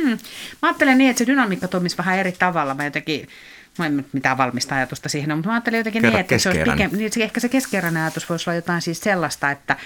Hmm. 0.00 0.10
Mä 0.62 0.68
ajattelen 0.68 0.98
niin, 0.98 1.10
että 1.10 1.18
se 1.18 1.26
dynamiikka 1.26 1.68
toimisi 1.68 1.98
vähän 1.98 2.18
eri 2.18 2.32
tavalla. 2.32 2.74
Mä 2.74 2.84
jotenkin, 2.84 3.28
mä 3.78 3.86
en 3.86 4.06
mitään 4.12 4.38
valmista 4.38 4.74
ajatusta 4.74 5.08
siihen 5.08 5.36
mutta 5.36 5.48
mä 5.48 5.54
ajattelen 5.54 5.78
jotenkin 5.78 6.02
Kerro 6.02 6.16
niin, 6.16 6.20
että 6.20 6.38
se 6.38 6.48
olisi 6.48 6.70
pikem, 6.70 6.90
niin, 6.92 7.10
ehkä 7.20 7.40
se 7.40 7.48
keskeeräinen 7.48 8.02
ajatus 8.02 8.28
voisi 8.28 8.50
olla 8.50 8.56
jotain 8.56 8.82
siis 8.82 9.00
sellaista, 9.00 9.50
että, 9.50 9.76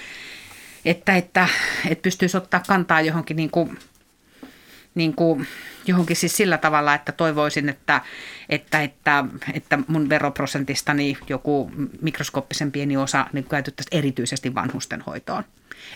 että, 0.85 1.15
että, 1.15 1.47
että 1.89 2.01
pystyisi 2.01 2.37
ottaa 2.37 2.63
kantaa 2.67 3.01
johonkin 3.01 3.37
niin 3.37 3.51
kuin, 3.51 3.79
niin 4.95 5.13
kuin, 5.15 5.47
johonkin 5.87 6.15
siis 6.15 6.37
sillä 6.37 6.57
tavalla, 6.57 6.93
että 6.93 7.11
toivoisin, 7.11 7.69
että, 7.69 8.01
että, 8.49 8.81
että, 8.81 9.25
että 9.53 9.79
mun 9.87 10.09
veroprosentistani 10.09 11.17
joku 11.29 11.71
mikroskooppisen 12.01 12.71
pieni 12.71 12.97
osa 12.97 13.27
niin 13.33 13.43
käytettäisiin 13.43 13.97
erityisesti 13.99 14.55
vanhustenhoitoon. 14.55 15.43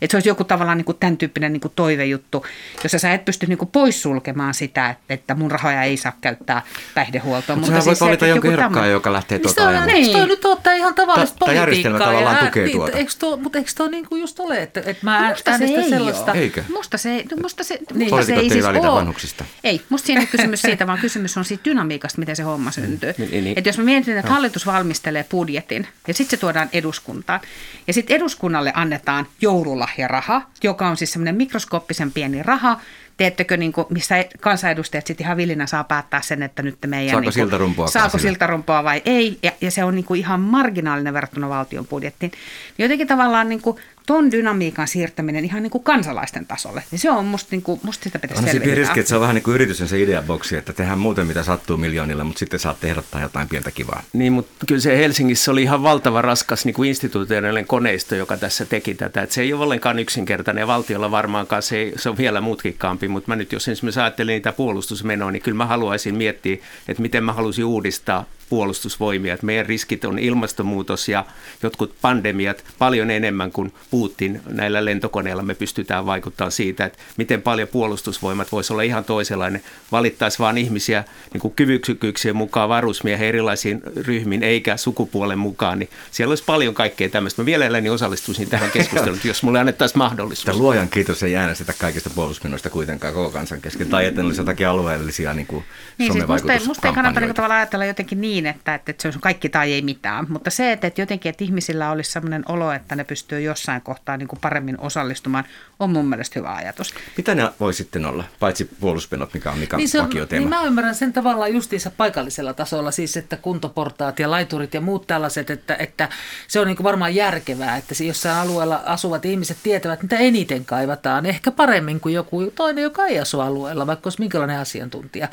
Että 0.02 0.12
se 0.12 0.17
olisi 0.17 0.30
joku 0.30 0.43
tavallaan 0.43 0.78
niin 0.78 0.86
kuin 0.86 0.98
tämän 0.98 1.17
tyyppinen 1.17 1.54
niin 1.54 1.62
kuin 1.62 1.74
toivejuttu, 1.76 2.45
jossa 2.84 3.00
sä 3.00 3.13
et 3.13 3.26
pysty 3.26 3.48
niin 3.48 3.58
kuin 3.58 3.69
poissulkemaan 3.71 4.54
sitä, 4.54 4.89
että, 4.89 5.13
että 5.13 5.36
mun 5.36 5.52
rahoja 5.52 5.84
ei 5.84 5.98
saa 5.98 6.13
käyttää 6.21 6.62
päihdehuoltoon. 6.93 7.60
Mutta, 7.60 7.71
mutta 7.71 7.84
siis 7.84 8.00
voit 8.02 8.10
valita 8.10 8.28
jonkun 8.28 8.52
ehdokkaan, 8.52 8.91
joka 8.91 9.13
lähtee 9.13 9.39
tuota 9.39 9.62
niin 9.62 9.69
ajamaan. 9.69 9.89
Eikö 9.89 10.12
toi 10.12 10.28
nyt 10.28 10.45
ottaa 10.45 10.74
ihan 10.74 10.95
tavallista 10.95 11.36
Ta- 11.36 11.39
politiikkaa? 11.39 11.62
järjestelmä 11.62 12.00
tavallaan 12.00 12.45
tukee 12.45 12.65
niin, 12.65 12.78
tuota. 12.78 12.98
Eikö 12.98 13.12
tuo, 13.19 13.38
mutta 13.38 13.58
eikö 13.58 13.71
tuo 13.78 13.88
niin 13.88 14.08
kuin 14.08 14.21
just 14.21 14.39
ole, 14.39 14.62
että, 14.62 14.80
että 14.80 15.06
mä 15.06 15.30
musta 15.30 15.58
se 15.58 15.65
ei 15.65 15.89
sellaista... 15.89 16.32
Ole. 16.32 16.39
Eikö? 16.39 16.63
Musta 16.69 16.98
se, 16.98 17.24
musta 17.41 17.63
se, 17.63 17.80
niin. 17.93 18.10
musta 18.10 18.26
se 18.26 18.34
ei, 18.34 18.50
siis 18.50 18.65
ole. 18.65 18.82
vanhuksista. 18.82 19.45
Ei, 19.63 19.82
musta 19.89 20.06
siinä 20.06 20.21
ei 20.21 20.28
kysymys 20.28 20.62
siitä, 20.62 20.88
vaan 20.88 21.00
kysymys 21.00 21.38
on 21.38 21.45
siitä 21.45 21.63
dynamiikasta, 21.65 22.19
miten 22.19 22.36
se 22.36 22.43
homma 22.43 22.71
syntyy. 22.71 23.13
Niin, 23.17 23.32
niin, 23.32 23.43
niin. 23.43 23.58
Että 23.58 23.69
jos 23.69 23.78
mä 23.78 23.84
mietin, 23.84 24.17
että 24.17 24.32
hallitus 24.32 24.65
valmistelee 24.65 25.26
budjetin 25.32 25.88
ja 26.08 26.13
sitten 26.13 26.38
se 26.38 26.41
tuodaan 26.41 26.69
eduskuntaan 26.74 27.39
ja 27.88 27.93
sitten 27.93 28.15
eduskunnalle 28.15 28.71
annetaan 28.76 29.28
joululahjaraha, 29.75 30.41
joka 30.63 30.88
on 30.88 30.97
siis 30.97 31.11
semmoinen 31.11 31.35
mikroskooppisen 31.35 32.11
pieni 32.11 32.43
raha, 32.43 32.79
teettekö, 33.17 33.58
niin 33.58 33.73
kuin, 33.73 33.88
missä 33.89 34.25
kansanedustajat 34.41 35.08
sitten 35.08 35.25
ihan 35.25 35.38
villinä 35.38 35.67
saa 35.67 35.84
päättää 35.84 36.21
sen, 36.21 36.43
että 36.43 36.63
nyt 36.63 36.78
meidän... 36.88 37.10
Saako 37.10 37.19
niin 37.19 37.25
kuin, 37.25 37.34
siltarumpua? 37.34 37.88
Saako 37.88 38.17
siltarumpua 38.17 38.84
vai 38.84 39.01
ei, 39.06 39.39
ja, 39.43 39.51
ja 39.62 39.71
se 39.71 39.84
on 39.84 39.95
niin 39.95 40.06
kuin 40.06 40.19
ihan 40.19 40.39
marginaalinen 40.39 41.13
verrattuna 41.13 41.49
valtion 41.49 41.88
budjettiin. 41.88 42.32
Jotenkin 42.78 43.08
tavallaan 43.08 43.49
niin 43.49 43.62
kuin, 43.62 43.78
ton 44.06 44.32
dynamiikan 44.32 44.88
siirtäminen 44.88 45.45
ihan 45.45 45.63
niin 45.63 45.71
kuin 45.71 45.84
kansalaisten 45.84 46.45
tasolle, 46.45 46.84
niin 46.91 46.99
se 46.99 47.12
on 47.12 47.25
musta, 47.25 47.47
niin 47.51 47.62
kuin, 47.62 47.80
musta 47.84 48.04
sitä 48.04 48.19
pitäisi 48.19 48.43
On 48.43 48.49
se 48.49 48.75
riski, 48.75 48.99
että 48.99 49.10
se 49.10 49.15
on 49.15 49.21
vähän 49.21 49.36
niin 49.36 49.43
kuin 49.43 49.56
yrityksen 49.56 49.88
se 49.88 50.01
ideaboksi, 50.01 50.58
että 50.58 50.73
tehdään 50.73 50.99
muuten 50.99 51.28
mitä 51.28 51.43
sattuu 51.43 51.78
miljoonilla, 51.78 52.23
mutta 52.23 52.39
sitten 52.39 52.60
saat 52.60 52.84
ehdottaa 52.84 53.21
jotain 53.21 53.49
pientä 53.49 53.71
kivaa. 53.71 54.04
Niin, 54.13 54.34
mutta 54.34 54.65
kyllä 54.67 54.82
se 54.82 54.97
Helsingissä 54.97 55.51
oli 55.51 55.63
ihan 55.63 55.84
valtava 55.84 56.21
raskas 56.21 56.65
niin 56.65 56.73
kuin 56.73 56.89
instituutioiden 56.89 57.67
koneisto, 57.67 58.15
joka 58.15 58.38
tässä 58.38 58.65
teki 58.65 58.95
tätä. 58.95 59.21
Että 59.21 59.36
se 59.36 59.41
ei 59.41 59.54
ole 59.54 59.63
ollenkaan 59.63 59.99
yksinkertainen 59.99 60.62
ja 60.62 60.67
valtiolla 60.67 61.12
varmaankaan 61.12 61.62
se, 61.62 61.78
ei, 61.78 61.93
se 61.95 62.10
on 62.10 62.17
vielä 62.17 62.41
mutkikkaampi, 62.41 63.05
mutta 63.08 63.32
mä 63.32 63.36
nyt 63.36 63.52
jos 63.52 63.68
esimerkiksi 63.68 64.00
ajattelen 64.00 64.34
niitä 64.34 64.52
puolustusmenoja, 64.52 65.32
niin 65.32 65.41
kyllä 65.41 65.58
mä 65.58 65.65
haluaisin 65.65 66.15
miettiä, 66.15 66.58
että 66.88 67.02
miten 67.02 67.24
mä 67.24 67.34
haluaisin 67.34 67.65
uudistaa 67.65 68.26
puolustusvoimia. 68.49 69.34
Että 69.34 69.45
meidän 69.45 69.65
riskit 69.65 70.05
on 70.05 70.19
ilmastonmuutos 70.19 71.10
ja 71.10 71.25
jotkut 71.63 71.95
pandemiat 72.01 72.63
paljon 72.79 73.12
enemmän 73.12 73.51
kuin 73.51 73.73
Putin 73.91 74.41
näillä 74.49 74.86
lentokoneilla 74.86 75.43
me 75.43 75.55
pystytään 75.55 76.05
vaikuttamaan 76.05 76.51
siitä, 76.51 76.86
että 76.86 76.99
miten 77.17 77.41
paljon 77.41 77.67
puolustusvoimat 77.67 78.51
voisi 78.51 78.73
olla 78.73 78.81
ihan 78.81 79.03
toisenlainen. 79.03 79.62
Valittaisi 79.91 80.39
vain 80.39 80.58
ihmisiä 80.58 81.03
niin 81.34 81.41
kuin 81.41 81.53
kyvykkyyksien 81.53 82.36
mukaan 82.36 82.69
varusmiehen 82.69 83.27
erilaisiin 83.27 83.81
ryhmiin 83.95 84.43
eikä 84.43 84.77
sukupuolen 84.77 85.39
mukaan, 85.39 85.79
niin 85.79 85.89
siellä 86.12 86.31
olisi 86.31 86.43
paljon 86.43 86.73
kaikkea 86.73 87.10
tämmöistä. 87.10 87.41
Mä 87.41 87.45
vielä 87.45 87.65
eläni 87.65 87.89
osallistuisin 87.89 88.49
tähän 88.49 88.71
keskusteluun, 88.71 89.19
jos 89.23 89.43
mulle 89.43 89.60
annettaisiin 89.60 89.97
mahdollisuus. 89.97 90.45
Tämä 90.45 90.58
luojan 90.58 90.89
kiitos 90.89 91.23
ei 91.23 91.36
äänestetä 91.36 91.73
kaikista 91.79 92.10
puolustusmenoista 92.10 92.69
kuitenkaan 92.69 93.13
koko 93.13 93.29
kansan 93.29 93.62
kesken, 93.62 93.89
tai 93.89 94.05
että 94.05 94.21
olisi 94.21 94.41
jotakin 94.41 94.67
alueellisia 94.67 95.34
niin 95.34 95.47
kuin 95.47 95.63
niin, 95.97 96.13
siis 96.13 96.27
musta, 96.27 96.53
musta 96.67 96.88
ei 96.88 96.93
kannata 96.93 97.19
niin 97.19 97.36
tavallaan 97.36 97.60
ajatella 97.60 97.86
jotenkin 97.86 98.21
niin, 98.21 98.35
niin, 98.41 98.56
että, 98.56 98.76
että 98.76 98.93
se 98.98 99.08
on 99.08 99.13
kaikki 99.21 99.50
tai 99.50 99.74
ei 99.74 99.82
mitään. 99.82 100.26
Mutta 100.30 100.50
se, 100.50 100.71
että, 100.71 100.88
että 100.88 101.02
jotenkin, 101.02 101.30
että 101.30 101.43
ihmisillä 101.43 101.91
olisi 101.91 102.12
sellainen 102.12 102.43
olo, 102.50 102.71
että 102.71 102.95
ne 102.95 103.04
pystyy 103.04 103.41
jossain 103.41 103.82
kohtaa 103.82 104.17
niin 104.17 104.28
kuin 104.28 104.39
paremmin 104.39 104.80
osallistumaan, 104.80 105.43
on 105.80 105.89
mun 105.89 106.10
mielestä 106.10 106.39
hyvä 106.39 106.56
ajatus. 106.56 106.93
Mitä 107.17 107.36
ne 107.36 107.50
voi 107.60 107.74
sitten 107.74 108.06
olla, 108.06 108.24
paitsi 108.39 108.65
puolustuspenot, 108.80 109.34
mikä 109.34 109.52
on, 109.52 109.60
mikä 109.60 109.78
niin 109.78 109.89
se 109.89 110.00
on 110.00 110.06
vakioteema? 110.06 110.39
Niin 110.39 110.50
mä 110.50 110.63
ymmärrän 110.63 110.95
sen 110.95 111.13
tavallaan 111.13 111.54
justiinsa 111.54 111.91
paikallisella 111.98 112.54
tasolla, 112.54 112.91
siis 112.91 113.17
että 113.17 113.38
kuntoportaat 113.38 114.19
ja 114.19 114.32
laiturit 114.32 114.74
ja 114.74 114.82
muut 114.82 115.08
tällaiset, 115.08 115.50
että, 115.50 115.76
että 115.76 116.10
se 116.48 116.60
on 116.60 116.67
niin 116.67 116.78
kuin 116.78 116.84
varmaan 116.84 117.15
järkevää, 117.15 117.78
että 117.78 118.04
jossain 118.04 118.38
alueella 118.38 118.82
asuvat 118.86 119.26
ihmiset 119.26 119.58
tietävät, 119.63 120.02
mitä 120.02 120.17
eniten 120.17 120.65
kaivataan, 120.65 121.26
ehkä 121.26 121.52
paremmin 121.52 122.00
kuin 122.00 122.15
joku 122.15 122.52
toinen, 122.56 122.84
joka 122.84 123.06
ei 123.06 123.19
asu 123.19 123.39
alueella, 123.39 123.88
vaikka 123.88 124.08
olisi 124.08 124.21
minkälainen 124.21 124.60
asiantuntija. 124.60 125.28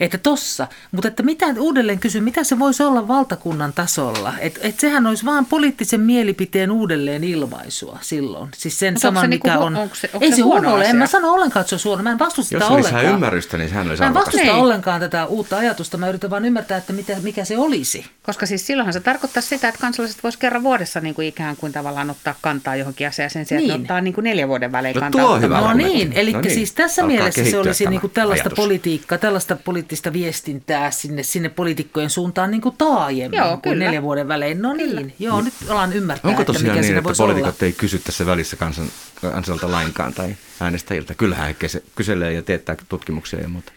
Että 0.00 0.18
tossa, 0.18 0.68
mutta 0.92 1.08
että 1.08 1.22
mitä, 1.22 1.46
uudelleen 1.58 2.00
kysyn, 2.00 2.24
mitä 2.24 2.35
se 2.44 2.58
voisi 2.58 2.82
olla 2.82 3.08
valtakunnan 3.08 3.72
tasolla? 3.72 4.34
Että 4.38 4.60
et 4.62 4.80
sehän 4.80 5.06
olisi 5.06 5.24
vain 5.24 5.46
poliittisen 5.46 6.00
mielipiteen 6.00 6.70
uudelleen 6.70 7.24
ilmaisua 7.24 7.98
silloin. 8.02 8.48
Siis 8.56 8.78
sen 8.78 8.98
saman, 8.98 9.20
se 9.20 9.28
mikä 9.28 9.48
niinku, 9.48 9.64
on. 9.64 9.76
Onko 9.76 9.94
se, 9.94 10.10
onko 10.12 10.24
ei 10.24 10.30
se, 10.30 10.36
se 10.36 10.42
huono 10.42 10.74
ole. 10.74 10.84
En 10.84 10.96
mä 10.96 11.06
sano 11.06 11.32
ollenkaan, 11.32 11.60
että 11.60 11.78
se 11.78 11.88
on 11.88 11.90
huono. 11.90 12.02
Mä 12.02 12.10
en 12.10 12.18
vastusta 12.18 12.48
sitä 12.48 12.66
ollenkaan. 12.66 13.04
Jos 13.04 13.14
ymmärrystä, 13.14 13.58
niin 13.58 13.68
sehän 13.68 13.88
olisi 13.88 14.02
Mä 14.02 14.06
en 14.06 14.14
vastusta 14.14 14.40
niin. 14.40 14.54
ollenkaan 14.54 15.00
tätä 15.00 15.26
uutta 15.26 15.56
ajatusta. 15.56 15.96
Mä 15.96 16.08
yritän 16.08 16.30
vain 16.30 16.44
ymmärtää, 16.44 16.78
että 16.78 16.92
mitä, 16.92 17.16
mikä 17.22 17.44
se 17.44 17.58
olisi. 17.58 18.06
Koska 18.22 18.46
siis 18.46 18.66
silloinhan 18.66 18.92
se 18.92 19.00
tarkoittaa 19.00 19.42
sitä, 19.42 19.68
että 19.68 19.80
kansalaiset 19.80 20.22
voisivat 20.22 20.40
kerran 20.40 20.62
vuodessa 20.62 21.00
niin 21.00 21.14
kuin 21.14 21.28
ikään 21.28 21.56
kuin 21.56 21.72
tavallaan 21.72 22.10
ottaa 22.10 22.34
kantaa 22.40 22.76
johonkin 22.76 23.08
asiaan 23.08 23.30
sen 23.30 23.46
sijaan, 23.46 23.62
niin. 23.62 23.70
että 23.70 23.82
ottaa 23.82 24.00
niin 24.00 24.14
kuin 24.14 24.24
neljä 24.24 24.48
vuoden 24.48 24.72
välein 24.72 24.94
no, 24.94 25.00
kantaa. 25.00 25.22
Tuo 25.22 25.40
hyvä 25.40 25.60
no 25.60 25.72
niin, 25.72 26.12
eli 26.12 26.32
no 26.32 26.40
niin. 26.40 26.54
siis 26.54 26.72
tässä 26.72 27.02
Alkaa 27.02 27.16
mielessä 27.16 27.44
se 27.44 27.58
olisi 27.58 27.86
niin 27.86 28.00
kuin 28.00 28.10
tällaista 28.10 28.48
ajatus. 28.48 28.64
politiikkaa, 28.64 29.18
tällaista 29.18 29.56
poliittista 29.56 30.12
viestintää 30.12 30.90
sinne, 30.90 31.22
sinne 31.22 31.48
poliitikkojen 31.48 32.10
suuntaan 32.10 32.25
niin 32.46 32.60
kuin 32.60 32.76
taajemmin 32.78 33.38
joo, 33.38 33.48
kuin 33.48 33.60
kyllä. 33.60 33.84
neljän 33.84 34.02
vuoden 34.02 34.28
välein. 34.28 34.62
No 34.62 34.74
kyllä. 34.74 35.00
niin, 35.00 35.14
joo, 35.18 35.40
nyt 35.40 35.54
alan 35.68 35.92
ymmärtää, 35.92 36.28
Onko 36.28 36.44
tosiaan 36.44 36.66
että 36.66 36.80
mikä 36.80 36.94
niin, 36.94 36.98
että 36.98 37.18
poliitikot 37.18 37.62
ei 37.62 37.72
kysy 37.72 37.98
tässä 37.98 38.26
välissä 38.26 38.56
kansan, 38.56 38.88
kansalta 39.20 39.70
lainkaan 39.70 40.14
tai 40.14 40.36
äänestäjiltä? 40.60 41.14
Kyllähän 41.14 41.46
he 41.46 41.82
kyselee 41.94 42.32
ja 42.32 42.42
teettää 42.42 42.76
tutkimuksia 42.88 43.40
ja 43.40 43.48
muuta. 43.48 43.72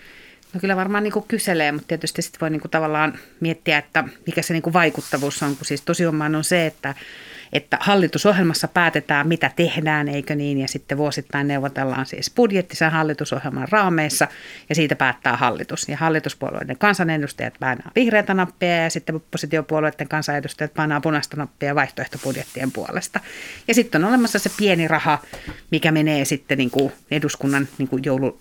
No 0.53 0.59
kyllä 0.59 0.75
varmaan 0.75 1.03
niin 1.03 1.13
kuin 1.13 1.25
kyselee, 1.27 1.71
mutta 1.71 1.87
tietysti 1.87 2.21
sitten 2.21 2.39
voi 2.41 2.49
niin 2.49 2.61
kuin 2.61 2.71
tavallaan 2.71 3.19
miettiä, 3.39 3.77
että 3.77 4.03
mikä 4.27 4.41
se 4.41 4.53
niin 4.53 4.63
kuin 4.63 4.73
vaikuttavuus 4.73 5.43
on, 5.43 5.55
kun 5.55 5.65
siis 5.65 5.81
tosiaan 5.81 6.35
on 6.35 6.43
se, 6.43 6.65
että 6.65 6.95
että 7.53 7.77
hallitusohjelmassa 7.81 8.67
päätetään, 8.67 9.27
mitä 9.27 9.51
tehdään, 9.55 10.07
eikö 10.07 10.35
niin, 10.35 10.57
ja 10.57 10.67
sitten 10.67 10.97
vuosittain 10.97 11.47
neuvotellaan 11.47 12.05
siis 12.05 12.31
budjettisen 12.35 12.91
hallitusohjelman 12.91 13.67
raameissa, 13.71 14.27
ja 14.69 14.75
siitä 14.75 14.95
päättää 14.95 15.37
hallitus. 15.37 15.89
Ja 15.89 15.97
hallituspuolueiden 15.97 16.77
kansanedustajat 16.77 17.53
painaa 17.59 17.91
vihreätä 17.95 18.33
nappia, 18.33 18.83
ja 18.83 18.89
sitten 18.89 19.15
oppositiopuolueiden 19.15 20.07
kansanedustajat 20.07 20.73
painaa 20.73 21.01
punaista 21.01 21.37
nappia 21.37 21.75
vaihtoehtobudjettien 21.75 22.71
puolesta. 22.71 23.19
Ja 23.67 23.73
sitten 23.73 24.03
on 24.03 24.09
olemassa 24.09 24.39
se 24.39 24.51
pieni 24.57 24.87
raha, 24.87 25.19
mikä 25.71 25.91
menee 25.91 26.25
sitten 26.25 26.57
niin 26.57 26.71
kuin 26.71 26.91
eduskunnan 27.11 27.67
niin 27.77 27.87
kuin 27.87 28.03
joulu, 28.05 28.39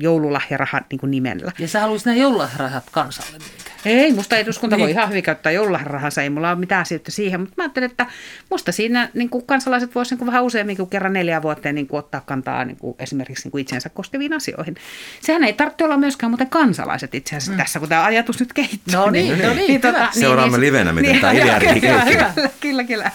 joululahjaraha 0.00 0.80
niin 0.90 0.98
kuin 0.98 1.10
nimellä. 1.10 1.52
Ja 1.58 1.68
sä 1.68 1.80
haluaisit 1.80 2.06
nämä 2.06 2.16
joululahjarahat 2.16 2.84
kansalle? 2.90 3.38
Ei, 3.86 4.12
musta 4.12 4.36
eduskunta 4.36 4.76
niin. 4.76 4.82
voi 4.82 4.90
ihan 4.90 5.08
hyvin 5.08 5.22
käyttää 5.22 5.52
joulurahansa, 5.52 6.22
ei 6.22 6.30
mulla 6.30 6.50
ole 6.50 6.58
mitään 6.58 6.86
syyttä 6.86 7.10
siihen, 7.10 7.40
mutta 7.40 7.54
mä 7.56 7.62
ajattelen, 7.64 7.90
että 7.90 8.06
musta 8.50 8.72
siinä 8.72 9.08
niin 9.14 9.30
kuin 9.30 9.46
kansalaiset 9.46 9.94
voisivat 9.94 10.20
niin 10.20 10.26
vähän 10.26 10.44
useammin 10.44 10.76
kuin 10.76 10.90
kerran 10.90 11.12
neljä 11.12 11.42
vuoteen 11.42 11.74
niin 11.74 11.86
kuin 11.86 11.98
ottaa 11.98 12.20
kantaa 12.20 12.64
niin 12.64 12.76
kuin 12.76 12.96
esimerkiksi 12.98 13.44
niin 13.44 13.52
kuin 13.52 13.62
itsensä 13.62 13.88
koskeviin 13.88 14.32
asioihin. 14.32 14.74
Sehän 15.20 15.44
ei 15.44 15.52
tarvitse 15.52 15.84
olla 15.84 15.96
myöskään 15.96 16.30
muuten 16.30 16.48
kansalaiset 16.48 17.14
itse 17.14 17.36
asiassa 17.36 17.52
mm. 17.52 17.58
tässä, 17.58 17.78
kun 17.78 17.88
tämä 17.88 18.04
ajatus 18.04 18.40
nyt 18.40 18.52
kehittyy. 18.52 18.94
No 18.94 19.10
niin, 19.10 19.32
niin, 19.32 19.48
no 19.48 19.54
niin, 19.54 19.68
niin, 19.68 19.80
tota, 19.80 19.98
niin 19.98 20.20
Seuraamme 20.20 20.56
niin, 20.56 20.60
livenä, 20.60 20.92
miten 20.92 21.12
niin, 21.12 21.20
tämä 21.20 21.32
idea 21.38 21.60
kyllä, 21.60 22.04
kyllä, 22.04 22.50
kyllä, 22.60 22.84
kyllä. 22.84 23.10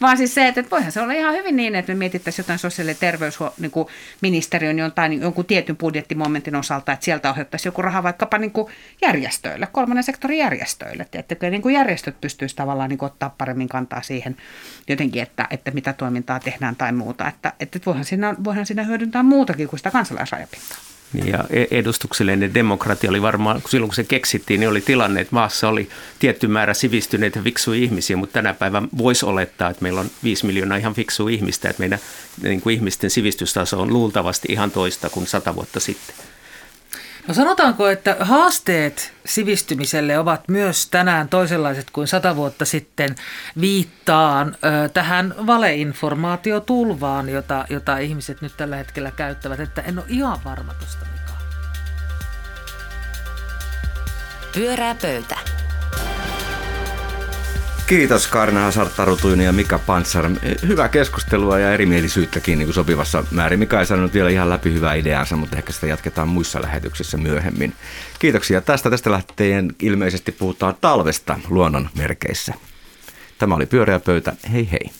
Vaan 0.00 0.16
siis 0.16 0.34
se, 0.34 0.48
että 0.48 0.64
voihan 0.70 0.92
se 0.92 1.00
olla 1.00 1.12
ihan 1.12 1.34
hyvin 1.34 1.56
niin, 1.56 1.74
että 1.74 1.92
me 1.92 1.98
mietittäisiin 1.98 2.44
jotain 2.44 2.58
sosiaali- 2.58 2.90
ja 2.90 2.94
terveysministeriön 2.94 4.76
niin 4.76 4.84
jotain, 4.84 5.20
jonkun 5.20 5.44
tietyn 5.44 5.76
budjettimomentin 5.76 6.56
osalta, 6.56 6.92
että 6.92 7.04
sieltä 7.04 7.30
ohjattaisiin 7.30 7.70
joku 7.70 7.82
raha 7.82 8.02
vaikkapa 8.02 8.38
niin 8.38 8.50
kuin 8.50 8.72
järjestöille, 9.02 9.68
kolmannen 9.72 10.04
sektorin 10.08 10.38
järjestöille. 10.38 11.06
Että 11.12 11.50
niin 11.50 11.62
kuin 11.62 11.74
järjestöt 11.74 12.20
pystyisivät 12.20 12.56
tavallaan 12.56 12.88
niin 12.88 12.98
kuin 12.98 13.06
ottaa 13.06 13.34
paremmin 13.38 13.68
kantaa 13.68 14.02
siihen 14.02 14.36
jotenkin, 14.88 15.22
että, 15.22 15.46
että 15.50 15.70
mitä 15.70 15.92
toimintaa 15.92 16.40
tehdään 16.40 16.76
tai 16.76 16.92
muuta. 16.92 17.28
Että, 17.28 17.52
että 17.60 17.78
voihan, 17.86 18.04
siinä, 18.04 18.34
voihan 18.44 18.66
siinä 18.66 18.82
hyödyntää 18.82 19.22
muutakin 19.22 19.68
kuin 19.68 19.78
sitä 19.78 19.90
kansalaisrajapintaa. 19.90 20.78
Niin 21.12 21.26
ja 21.26 21.44
e- 21.50 21.78
edustuksellinen 21.78 22.54
demokratia 22.54 23.10
oli 23.10 23.22
varmaan, 23.22 23.62
silloin 23.68 23.88
kun 23.88 23.94
se 23.94 24.04
keksittiin, 24.04 24.60
niin 24.60 24.70
oli 24.70 24.80
tilanne, 24.80 25.20
että 25.20 25.34
maassa 25.34 25.68
oli 25.68 25.88
tietty 26.18 26.46
määrä 26.46 26.74
sivistyneitä 26.74 27.42
fiksuja 27.42 27.80
ihmisiä, 27.82 28.16
mutta 28.16 28.32
tänä 28.32 28.54
päivänä 28.54 28.88
voisi 28.98 29.26
olettaa, 29.26 29.70
että 29.70 29.82
meillä 29.82 30.00
on 30.00 30.10
viisi 30.24 30.46
miljoonaa 30.46 30.78
ihan 30.78 30.94
fiksua 30.94 31.30
ihmistä, 31.30 31.70
että 31.70 31.80
meidän 31.80 31.98
niin 32.42 32.60
kuin 32.60 32.74
ihmisten 32.74 33.10
sivistystaso 33.10 33.82
on 33.82 33.92
luultavasti 33.92 34.48
ihan 34.50 34.70
toista 34.70 35.10
kuin 35.10 35.26
sata 35.26 35.54
vuotta 35.54 35.80
sitten. 35.80 36.16
No 37.28 37.34
sanotaanko, 37.34 37.88
että 37.88 38.16
haasteet 38.20 39.12
sivistymiselle 39.26 40.18
ovat 40.18 40.48
myös 40.48 40.86
tänään 40.86 41.28
toisenlaiset 41.28 41.90
kuin 41.90 42.06
sata 42.06 42.36
vuotta 42.36 42.64
sitten 42.64 43.14
viittaan 43.60 44.56
tähän 44.94 45.34
valeinformaatiotulvaan, 45.46 47.28
jota, 47.28 47.64
jota 47.70 47.98
ihmiset 47.98 48.42
nyt 48.42 48.56
tällä 48.56 48.76
hetkellä 48.76 49.10
käyttävät, 49.10 49.60
että 49.60 49.82
en 49.82 49.98
ole 49.98 50.06
ihan 50.08 50.38
varma 50.44 50.74
tuosta 50.74 51.04
Mika. 51.12 51.32
Pyörää 54.54 54.94
pöytä. 54.94 55.57
Kiitos 57.88 58.26
Karina 58.26 58.60
Hazard 58.60 58.90
ja 59.44 59.52
Mika 59.52 59.78
Pantsar. 59.78 60.30
Hyvää 60.66 60.88
keskustelua 60.88 61.58
ja 61.58 61.72
erimielisyyttäkin 61.72 62.58
niin 62.58 62.66
kuin 62.66 62.74
sopivassa 62.74 63.24
määrin. 63.30 63.58
Mika 63.58 63.80
ei 63.80 63.86
sanonut 63.86 64.14
vielä 64.14 64.30
ihan 64.30 64.50
läpi 64.50 64.72
hyvää 64.72 64.94
ideansa, 64.94 65.36
mutta 65.36 65.56
ehkä 65.56 65.72
sitä 65.72 65.86
jatketaan 65.86 66.28
muissa 66.28 66.62
lähetyksissä 66.62 67.16
myöhemmin. 67.16 67.74
Kiitoksia 68.18 68.60
tästä. 68.60 68.90
Tästä 68.90 69.10
lähtien 69.10 69.74
ilmeisesti 69.82 70.32
puhutaan 70.32 70.76
talvesta 70.80 71.38
luonnon 71.48 71.88
merkeissä. 71.98 72.54
Tämä 73.38 73.54
oli 73.54 73.66
Pyöreä 73.66 74.00
pöytä. 74.00 74.32
Hei 74.52 74.68
hei. 74.70 74.90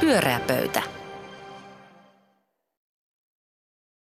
Pyöreä 0.00 0.40
pöytä. 0.46 0.89